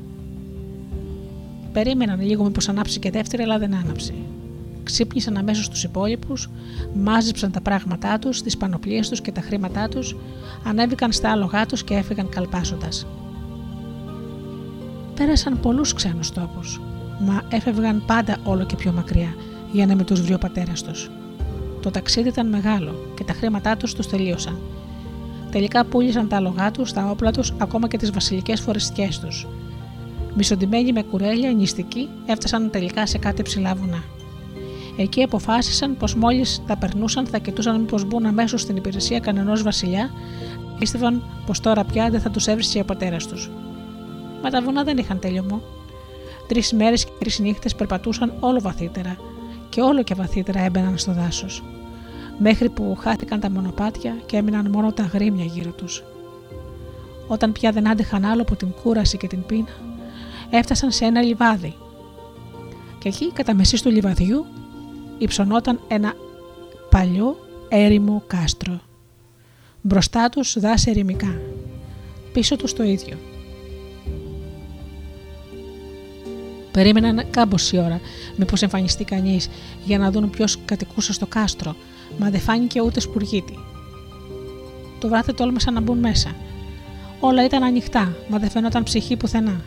[1.73, 4.15] Περίμεναν λίγο μήπως ανάψει και δεύτερη, αλλά δεν άναψε.
[4.91, 6.51] Ξύπνησαν αμέσως τους υπόλοιπους,
[6.95, 10.17] μάζεψαν τα πράγματά τους, τις πανοπλίες τους και τα χρήματά τους,
[10.65, 12.89] ανέβηκαν στα άλογά τους και έφυγαν καλπάσοντα.
[15.15, 16.81] Πέρασαν πολλούς ξένους τόπους,
[17.21, 19.35] μα έφευγαν πάντα όλο και πιο μακριά
[19.73, 21.11] για να μην τους βρει ο πατέρας τους.
[21.83, 24.59] Το ταξίδι ήταν μεγάλο και τα χρήματά τους τους τελείωσαν.
[25.51, 29.47] Τελικά πούλησαν τα άλογά τους, τα όπλα τους, ακόμα και τις βασιλικές φορεστιέ τους.
[30.35, 34.03] Μισοντημένοι με κουρέλια, νηστικοί, έφτασαν τελικά σε κάτι ψηλά βουνά.
[35.03, 40.11] Εκεί αποφάσισαν πως μόλις τα περνούσαν θα κοιτούσαν μήπως μπουν αμέσως στην υπηρεσία κανενός βασιλιά,
[40.79, 43.51] πίστευαν πως τώρα πια δεν θα τους έβρισκε ο πατέρα τους.
[44.43, 45.63] Μα τα βουνά δεν είχαν τέλειωμο.
[46.49, 49.17] Τρεις μέρες και τρεις νύχτες περπατούσαν όλο βαθύτερα
[49.69, 51.63] και όλο και βαθύτερα έμπαιναν στο δάσος.
[52.39, 56.03] Μέχρι που χάθηκαν τα μονοπάτια και έμειναν μόνο τα γρήμια γύρω τους.
[57.27, 59.77] Όταν πια δεν άντεχαν άλλο από την κούραση και την πείνα,
[60.51, 61.75] έφτασαν σε ένα λιβάδι.
[62.99, 64.47] Και εκεί, κατά μεσής του λιβαδιού,
[65.21, 66.15] υψωνόταν ένα
[66.91, 67.37] παλιό
[67.69, 68.81] έρημο κάστρο.
[69.81, 71.41] Μπροστά τους δάση ερημικά,
[72.33, 73.17] πίσω τους το ίδιο.
[76.73, 78.01] Περίμεναν κάμποση ώρα,
[78.37, 79.49] μήπως εμφανιστεί κανείς
[79.85, 81.77] για να δουν ποιος κατοικούσε στο κάστρο,
[82.19, 83.59] μα δεν φάνηκε ούτε σπουργίτη.
[84.99, 86.35] Το βράδυ τόλμησαν να μπουν μέσα.
[87.21, 89.61] Όλα ήταν ανοιχτά, μα δεν φαίνονταν ψυχή πουθενά.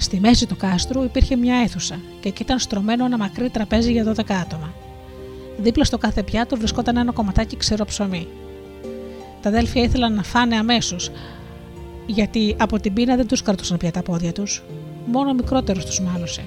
[0.00, 4.14] Στη μέση του κάστρου υπήρχε μια αίθουσα και εκεί ήταν στρωμένο ένα μακρύ τραπέζι για
[4.14, 4.74] 12 άτομα.
[5.58, 8.28] Δίπλα στο κάθε πιάτο βρισκόταν ένα κομματάκι ξερό ψωμί.
[9.42, 11.10] Τα αδέλφια ήθελαν να φάνε αμέσως,
[12.06, 14.62] γιατί από την πείνα δεν τους κρατούσαν πια τα πόδια τους.
[15.06, 16.42] Μόνο ο μικρότερος τους μάλωσε.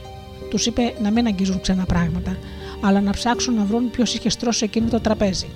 [0.49, 2.37] Τους είπε να μην αγγίζουν ξένα πράγματα,
[2.81, 5.47] αλλά να ψάξουν να βρουν ποιος είχε στρώσει εκείνο το τραπέζι.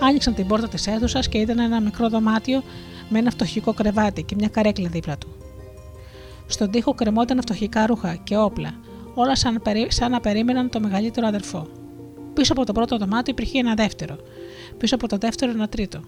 [0.00, 2.62] Άνοιξαν την πόρτα της αίθουσας και ήταν ένα μικρό δωμάτιο
[3.08, 5.28] με ένα φτωχικό κρεβάτι και μια καρέκλα δίπλα του.
[6.50, 8.74] Στον τοίχο κρεμόταν φτωχικά ρούχα και όπλα,
[9.14, 11.66] όλα σαν, σαν να περίμεναν το μεγαλύτερο αδερφό.
[12.34, 14.16] Πίσω από το πρώτο δωμάτιο υπήρχε ένα δεύτερο,
[14.78, 16.00] πίσω από το δεύτερο ένα τρίτο.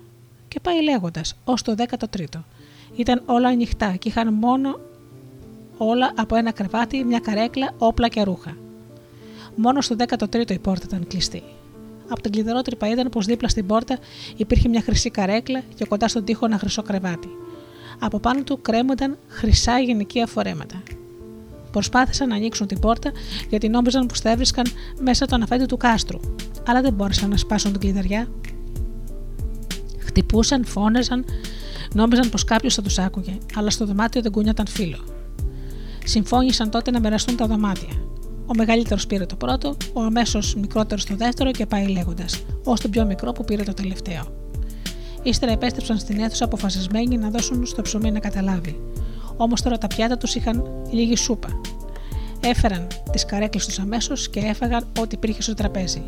[0.49, 2.45] Και πάει λέγοντας, ως το δέκατο τρίτο.
[2.97, 4.81] Ήταν όλα ανοιχτά και είχαν μόνο
[5.77, 8.57] όλα από ένα κρεβάτι, μια καρέκλα, όπλα και ρούχα.
[9.57, 11.43] Μόνο στο 13ο η πόρτα ήταν κλειστή.
[12.09, 13.99] Από την κλειδερότρυπα είδαν πως δίπλα στην πόρτα
[14.37, 17.29] υπήρχε μια χρυσή καρέκλα και κοντά στον τοίχο ένα χρυσό κρεβάτι.
[18.05, 20.83] Από πάνω του κρέμονταν χρυσά γενικεία φορέματα.
[21.73, 23.13] Προσπάθησαν να ανοίξουν την πόρτα
[23.49, 24.65] γιατί νόμιζαν πως θα έβρισκαν
[25.01, 26.21] μέσα το αναφέντη του κάστρου,
[26.67, 28.29] αλλά δεν μπόρεσαν να σπάσουν την κλειδαριά.
[29.99, 31.25] Χτυπούσαν, φώναζαν,
[31.95, 34.99] νόμιζαν πως κάποιος θα τους άκουγε, αλλά στο δωμάτιο δεν κούνιαταν φίλο.
[36.05, 37.93] Συμφώνησαν τότε να μοιραστούν τα δωμάτια.
[38.47, 42.89] Ο μεγαλύτερος πήρε το πρώτο, ο αμέσως μικρότερος το δεύτερο και πάει λέγοντας, ως το
[42.89, 44.42] πιο μικρό που πήρε το τελευταίο.
[45.23, 48.81] Ύστερα επέστρεψαν στην αίθουσα αποφασισμένοι να δώσουν στο ψωμί να καταλάβει.
[49.37, 51.49] Όμως τώρα τα πιάτα τους είχαν λίγη σούπα.
[52.41, 56.03] Έφεραν τις καρέκλες τους αμέσως και έφαγαν ό,τι υπήρχε στο τραπέζι.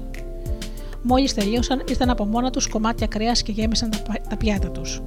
[1.03, 3.91] Μόλις τελείωσαν, ήρθαν από μόνα τους κομμάτια κρέας και γέμισαν
[4.28, 5.03] τα πιάτα τους.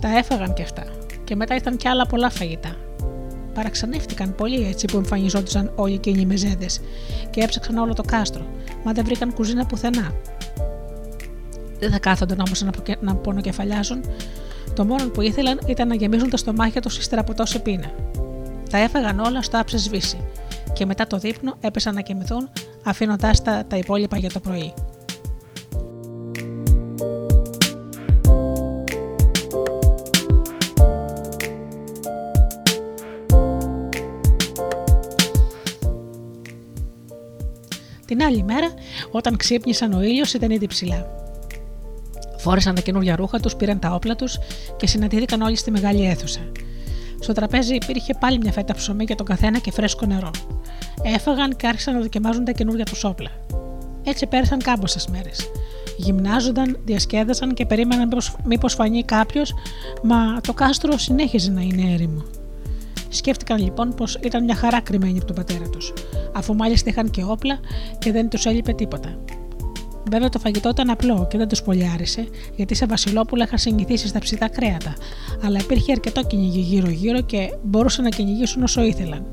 [0.00, 0.84] Τα έφαγαν και αυτά.
[1.24, 2.76] Και μετά ήρθαν κι άλλα πολλά φαγητά.
[3.54, 6.66] Παραξενεύτηκαν πολύ έτσι που εμφανιζόντουσαν όλοι εκείνοι οι μεζέδε
[7.30, 8.46] και έψαξαν όλο το κάστρο,
[8.84, 10.12] μα δεν βρήκαν κουζίνα πουθενά.
[11.82, 14.04] Δεν θα κάθονταν όμως να, να πονοκεφαλιάζουν.
[14.74, 17.90] Το μόνο που ήθελαν ήταν να γεμίζουν τα στομάχια τους ύστερα από τόση πείνα.
[18.70, 20.20] Τα έφαγαν όλα στο άψε σβήσει
[20.72, 22.48] και μετά το δείπνο έπεσαν να κοιμηθούν
[22.84, 24.74] αφήνοντάς τα, τα υπόλοιπα για το πρωί.
[38.06, 38.68] Την άλλη μέρα,
[39.10, 41.21] όταν ξύπνησαν, ο ήλιος ήταν ήδη ψηλά.
[42.42, 44.38] Φόρεσαν τα καινούργια ρούχα τους, πήραν τα όπλα τους
[44.76, 46.40] και συναντήθηκαν όλοι στη μεγάλη αίθουσα.
[47.20, 50.30] Στο τραπέζι υπήρχε πάλι μια φέτα ψωμί για τον καθένα και φρέσκο νερό.
[51.02, 53.30] Έφαγαν και άρχισαν να δοκιμάζουν τα καινούργια τους όπλα.
[54.04, 55.50] Έτσι πέρασαν κάμποσε μέρες.
[55.96, 58.08] Γυμνάζονταν, διασκέδασαν και περίμεναν
[58.44, 59.54] μήπως φανεί κάποιος,
[60.02, 62.22] μα το κάστρο συνέχιζε να είναι έρημο.
[63.08, 65.92] Σκέφτηκαν λοιπόν πως ήταν μια χαρά κρυμμένη από τον πατέρα τους,
[66.32, 67.58] αφού μάλιστα είχαν και όπλα
[67.98, 69.18] και δεν τους έλειπε τίποτα.
[70.10, 74.08] Βέβαια το φαγητό ήταν απλό και δεν του πολύ άρεσε, γιατί σε Βασιλόπουλα είχαν συνηθίσει
[74.08, 74.94] στα ψητά κρέατα,
[75.44, 79.24] αλλά υπήρχε αρκετό κυνηγή γύρω-γύρω και μπορούσαν να κυνηγήσουν όσο ήθελαν.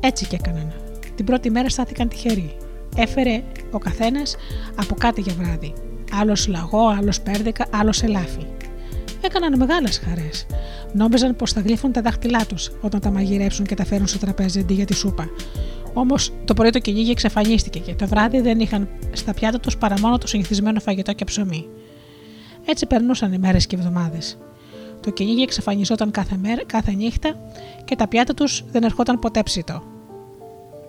[0.00, 0.72] Έτσι και έκαναν.
[1.14, 2.56] Την πρώτη μέρα στάθηκαν τυχεροί.
[2.96, 4.36] Έφερε ο καθένας
[4.74, 5.72] από κάτι για βράδυ.
[6.12, 8.46] Άλλος λαγό, άλλος πέρδικα, άλλος ελάφι.
[9.20, 10.46] Έκαναν μεγάλες χαρές.
[10.92, 14.60] Νόμιζαν πως θα γλύφουν τα δάχτυλά τους όταν τα μαγειρέψουν και τα φέρουν στο τραπέζι
[14.60, 15.28] αντί για τη σούπα.
[15.94, 20.00] Όμως το πρωί το κυνήγι εξαφανίστηκε και το βράδυ δεν είχαν στα πιάτα τους παρά
[20.00, 21.66] μόνο το συνηθισμένο φαγητό και ψωμί.
[22.64, 24.38] Έτσι περνούσαν οι μέρες και εβδομάδες.
[25.00, 27.36] Το κυνήγι εξαφανιζόταν κάθε, μέρα, κάθε νύχτα
[27.84, 29.82] και τα πιάτα τους δεν ερχόταν ποτέ ψητό.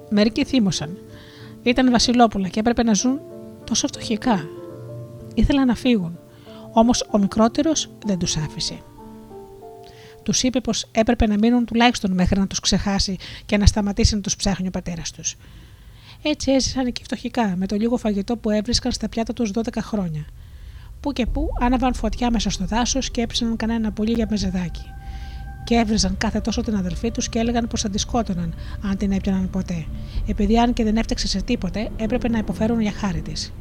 [0.09, 0.97] Μερικοί θύμωσαν.
[1.63, 3.19] Ήταν Βασιλόπουλα και έπρεπε να ζουν
[3.63, 4.47] τόσο φτωχικά.
[5.33, 6.19] Ήθελαν να φύγουν.
[6.73, 8.79] Όμως ο μικρότερος δεν τους άφησε
[10.25, 14.21] τους είπε πως έπρεπε να μείνουν τουλάχιστον μέχρι να τους ξεχάσει και να σταματήσει να
[14.21, 15.35] τους ψάχνει ο πατέρας τους.
[16.21, 20.25] Έτσι έζησαν και φτωχικά, με το λίγο φαγητό που έβρισκαν στα πιάτα τους 12 χρόνια.
[20.99, 24.83] Πού και πού άναβαν φωτιά μέσα στο δάσος και έψαναν κανένα πουλί για μεζεδάκι.
[25.63, 29.11] Και έβριζαν κάθε τόσο την αδελφή τους και έλεγαν πως θα τη σκότωναν αν την
[29.11, 29.85] έπιαναν ποτέ,
[30.27, 33.53] επειδή αν και δεν έφταξε σε τίποτε, έπρεπε να υποφέρουν για χάρη της.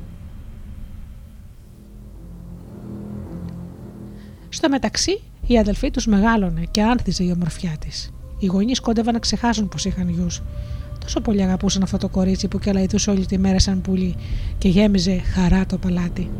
[4.48, 8.10] Στο μεταξύ, η αδελφή τους μεγάλωνε και άνθιζε η ομορφιά της.
[8.38, 10.42] Οι γονείς κόντευαν να ξεχάσουν πως είχαν γιους.
[11.00, 14.14] Τόσο πολύ αγαπούσαν αυτό το κορίτσι που κελαϊδούσε όλη τη μέρα σαν πουλί
[14.58, 16.30] και γέμιζε χαρά το παλάτι.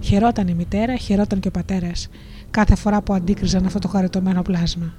[0.00, 2.08] Χαιρόταν η μητέρα, χαιρόταν και ο πατέρας,
[2.50, 4.94] κάθε φορά που αντίκριζαν αυτό το χαριτωμένο πλάσμα.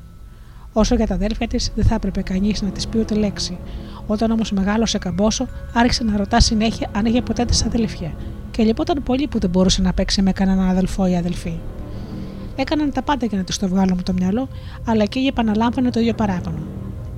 [0.74, 3.58] Όσο για τα αδέλφια της, δεν θα έπρεπε κανείς να της πει ούτε λέξη.
[4.08, 8.14] Όταν όμως μεγάλωσε καμπόσο, άρχισε να ρωτά συνέχεια αν είχε ποτέ τη αδελφιά,
[8.52, 11.54] και λυπόταν πολύ που δεν μπορούσε να παίξει με κανέναν αδελφό ή αδελφή.
[12.56, 14.48] Έκαναν τα πάντα για να τη το βγάλω με το μυαλό,
[14.86, 16.60] αλλά εκεί επαναλάμβανε το ίδιο παράπονο.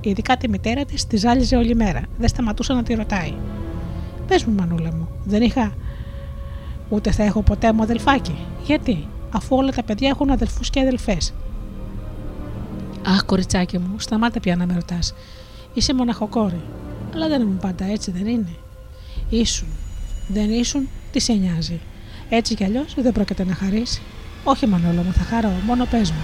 [0.00, 2.02] Ειδικά τη μητέρα της τη ζάλιζε όλη μέρα.
[2.18, 3.34] Δεν σταματούσε να τη ρωτάει.
[4.26, 5.72] Πες μου, Μανούλα μου, δεν είχα.
[6.88, 8.34] Ούτε θα έχω ποτέ μου αδελφάκι.
[8.64, 11.34] Γιατί, αφού όλα τα παιδιά έχουν αδελφούς και αδελφές.
[13.06, 15.14] Αχ, κοριτσάκι μου, σταμάτα πια να με ρωτάς.
[15.74, 16.60] Είσαι μοναχοκόρη.
[17.14, 18.56] Αλλά δεν ήμουν πάντα έτσι, δεν είναι.
[19.28, 19.68] Ήσουν.
[20.28, 21.80] Δεν ήσουν, τι σε νοιάζει.
[22.28, 24.02] Έτσι κι αλλιώς δεν πρόκειται να χαρίσει.
[24.48, 26.22] Όχι, Μανόλο μου, θα χαρώ, μόνο πες μου.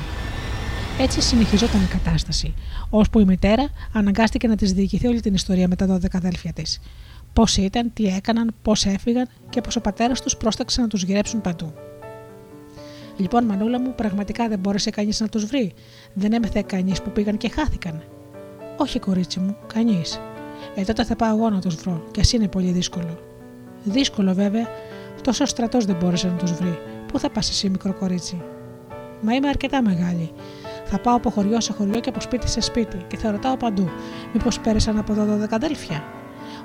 [0.99, 2.55] Έτσι συνεχιζόταν η κατάσταση,
[2.90, 6.81] ώσπου η μητέρα αναγκάστηκε να της διοικηθεί όλη την ιστορία με τα 12 αδέλφια της.
[7.32, 11.40] Πώς ήταν, τι έκαναν, πώς έφυγαν και πω ο πατέρας τους πρόσταξε να τους γυρέψουν
[11.40, 11.73] παντού.
[13.16, 15.73] Λοιπόν, Μανούλα μου, πραγματικά δεν μπόρεσε κανείς να τους βρει.
[16.15, 18.03] Δεν έμεθε κανείς που πήγαν και χάθηκαν.
[18.77, 20.20] Όχι, κορίτσι μου, κανείς.
[20.74, 23.19] Ε, τότε θα πάω εγώ να τους βρω, κι ας είναι πολύ δύσκολο.
[23.85, 24.69] Δύσκολο, βέβαια,
[25.23, 26.78] τόσο στρατός δεν μπόρεσε να τους βρει.
[27.13, 28.43] Πού θα πας εσύ, μικρό κορίτσι;
[29.21, 30.33] Μα είμαι αρκετά μεγάλη.
[30.85, 33.89] Θα πάω από χωριό σε χωριό και από σπίτι σε σπίτι και θα ρωτάω παντού.
[34.33, 36.05] Μήπως πέρασαν από εδώ 12 αδέλφια.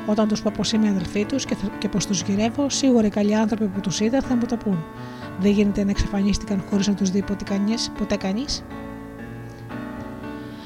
[0.06, 3.36] Όταν τους πω πως είμαι αδελφή τους και, και πως τους γυρεύω, σίγουρα οι καλοί
[3.36, 4.84] άνθρωποι που τους είδαν θα μου το πούν.
[5.40, 7.91] Δεν γίνεται να εξαφανίστηκαν χωρίς να τους δει ποτέ κανείς.
[7.98, 8.64] Ποτέ κανείς.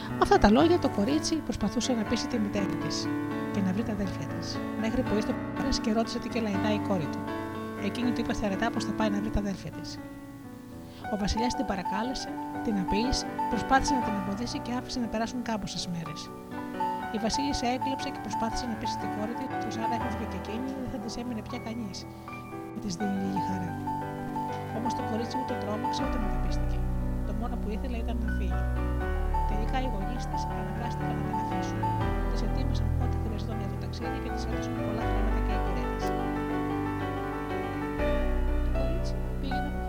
[0.09, 3.07] Με αυτά τα λόγια το κορίτσι προσπαθούσε να πείσει τη μητέρα της
[3.53, 4.57] και να βρει τα αδέλφια της.
[4.81, 7.40] Μέχρι που ήρθε ο και ρώτησε τι και λαϊδά η κόρη του.
[7.87, 9.99] Εκείνη του είπε θερετά πως θα πάει να βρει τα αδέλφια της.
[11.13, 12.29] Ο Βασιλιάς την παρακάλεσε,
[12.63, 16.21] την απείλησε, προσπάθησε να την εμποδίσει και άφησε να περάσουν κάμποσες μέρες.
[17.15, 20.69] Η Βασίλισσα έκλεψε και προσπάθησε να πείσει την κόρη της πω αν έφευγε και εκείνη
[20.81, 21.97] δεν θα τη έμεινε πια κανείς.
[22.73, 23.71] Με της δίνει λίγη χαρά.
[24.77, 26.77] Όμως το κορίτσι ούτε τρόμαξε ούτε μεταπίστηκε.
[27.27, 28.63] Το μόνο που ήθελε ήταν να φύγει.
[29.49, 31.81] Τελικά οι γονείς της αναγκάστηκαν να την αφήσουν.
[32.29, 35.40] Της ετοίμασαν ό,τι χρειαζόταν για το ταξίδι και της έδωσαν πολλά χρήματα
[38.73, 39.80] und beginnen.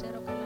[0.00, 0.39] cero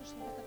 [0.00, 0.39] Jesús,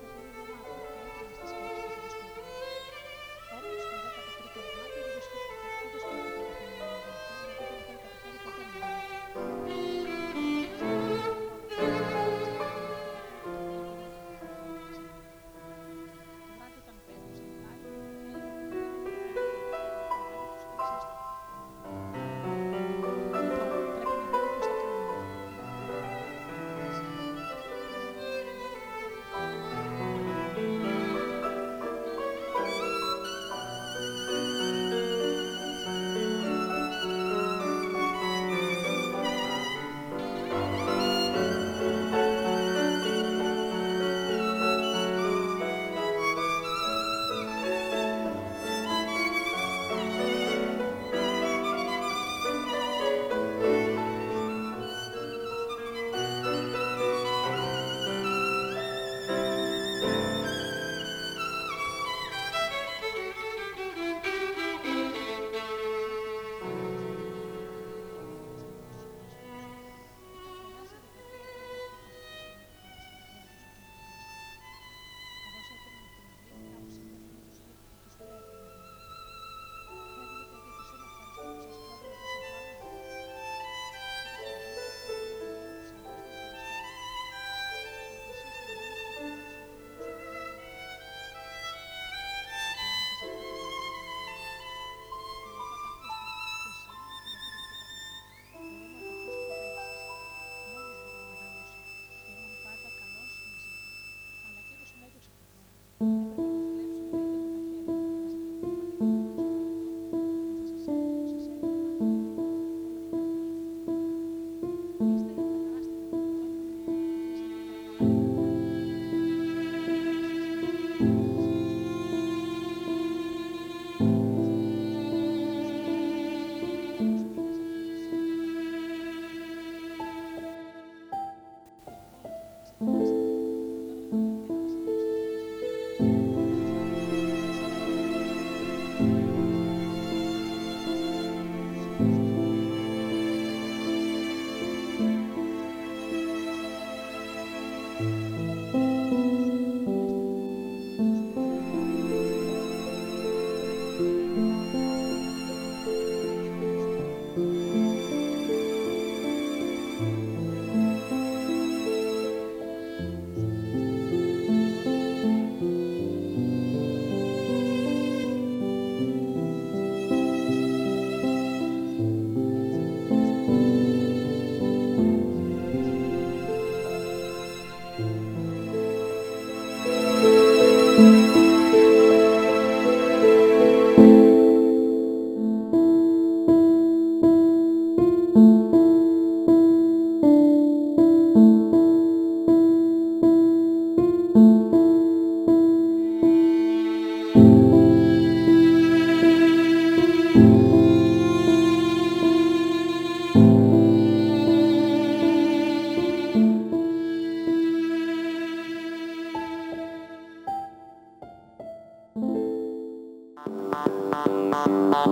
[214.94, 215.10] Thank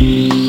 [0.00, 0.45] you.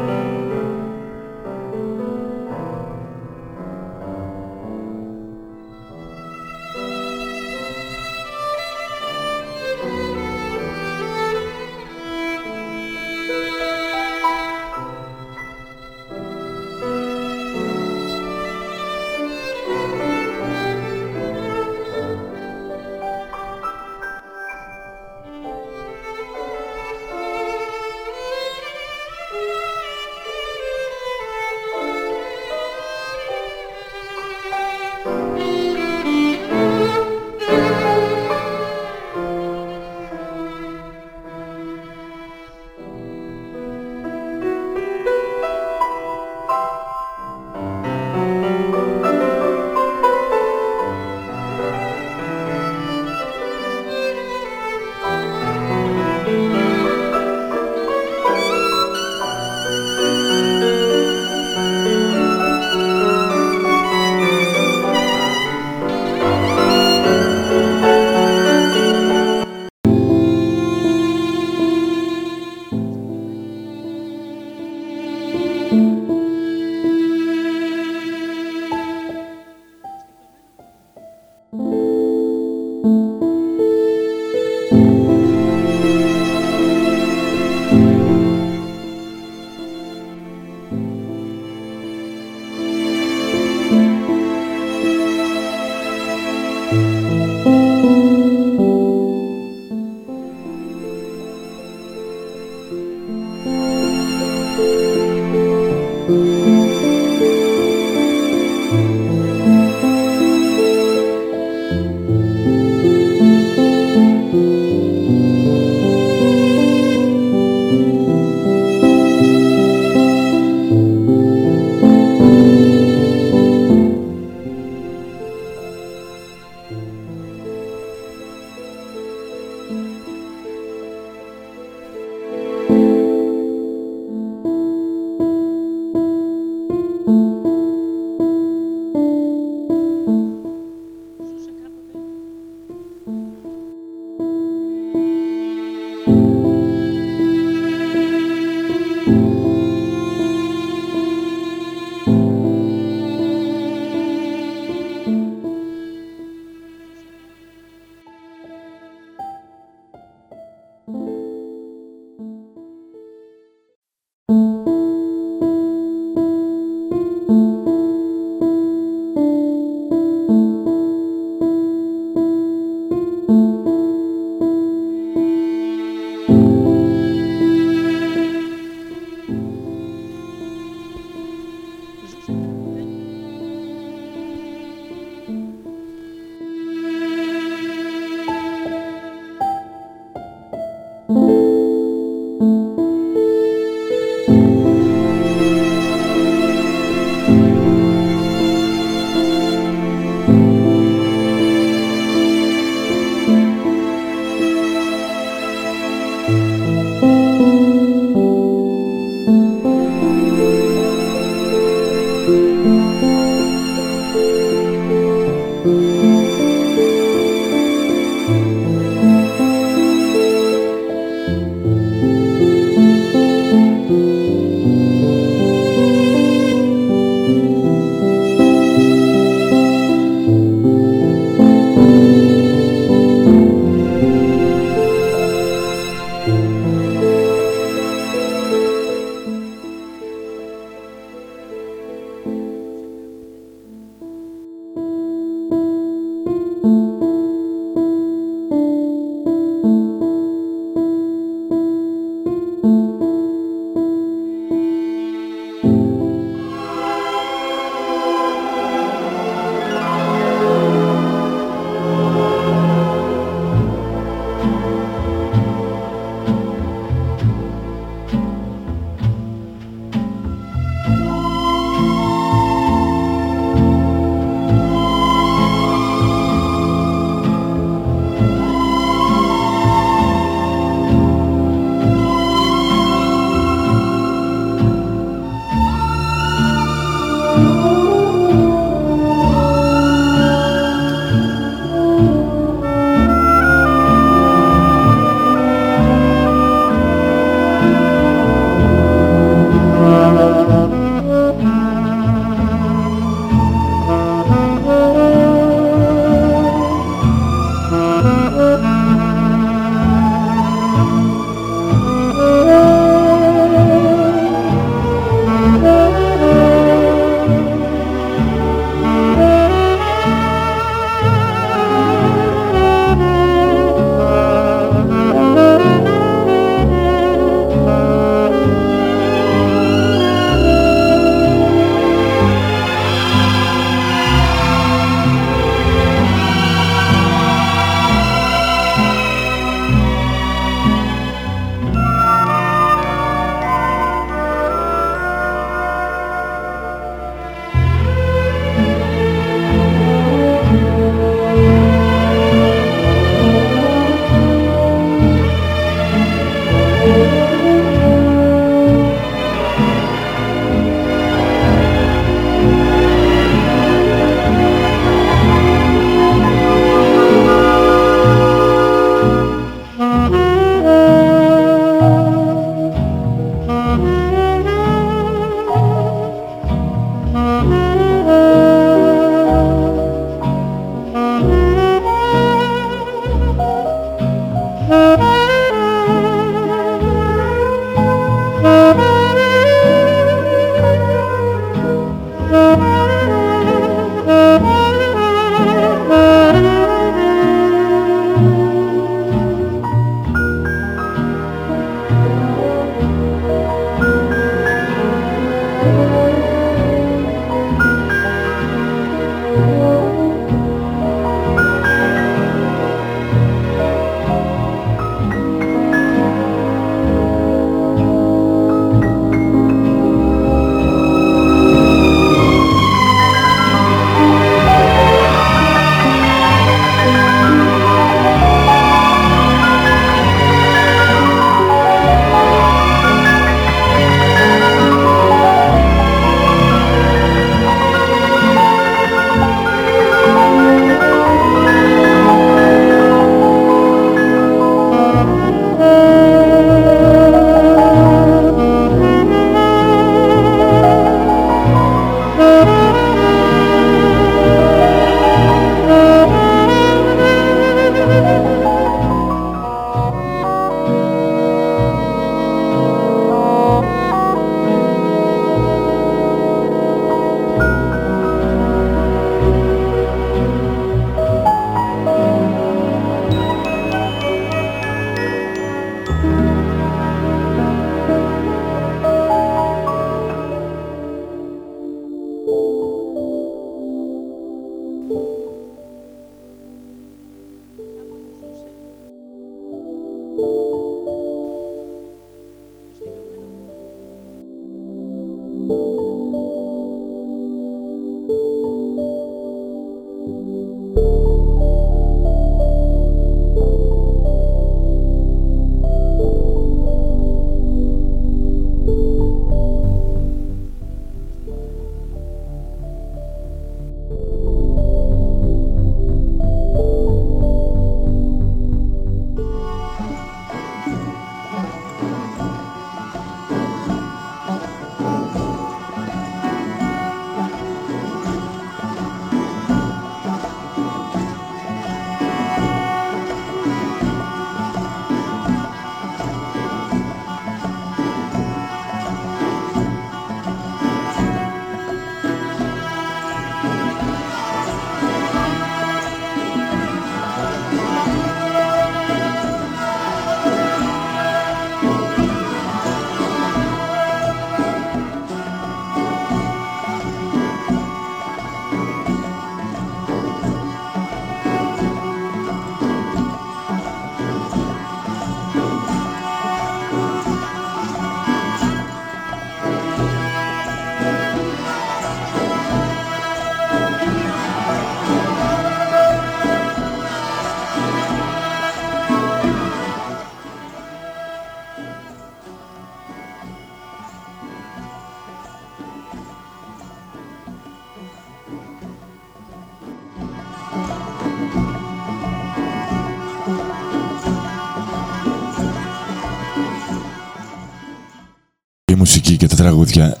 [599.61, 599.79] Μουσική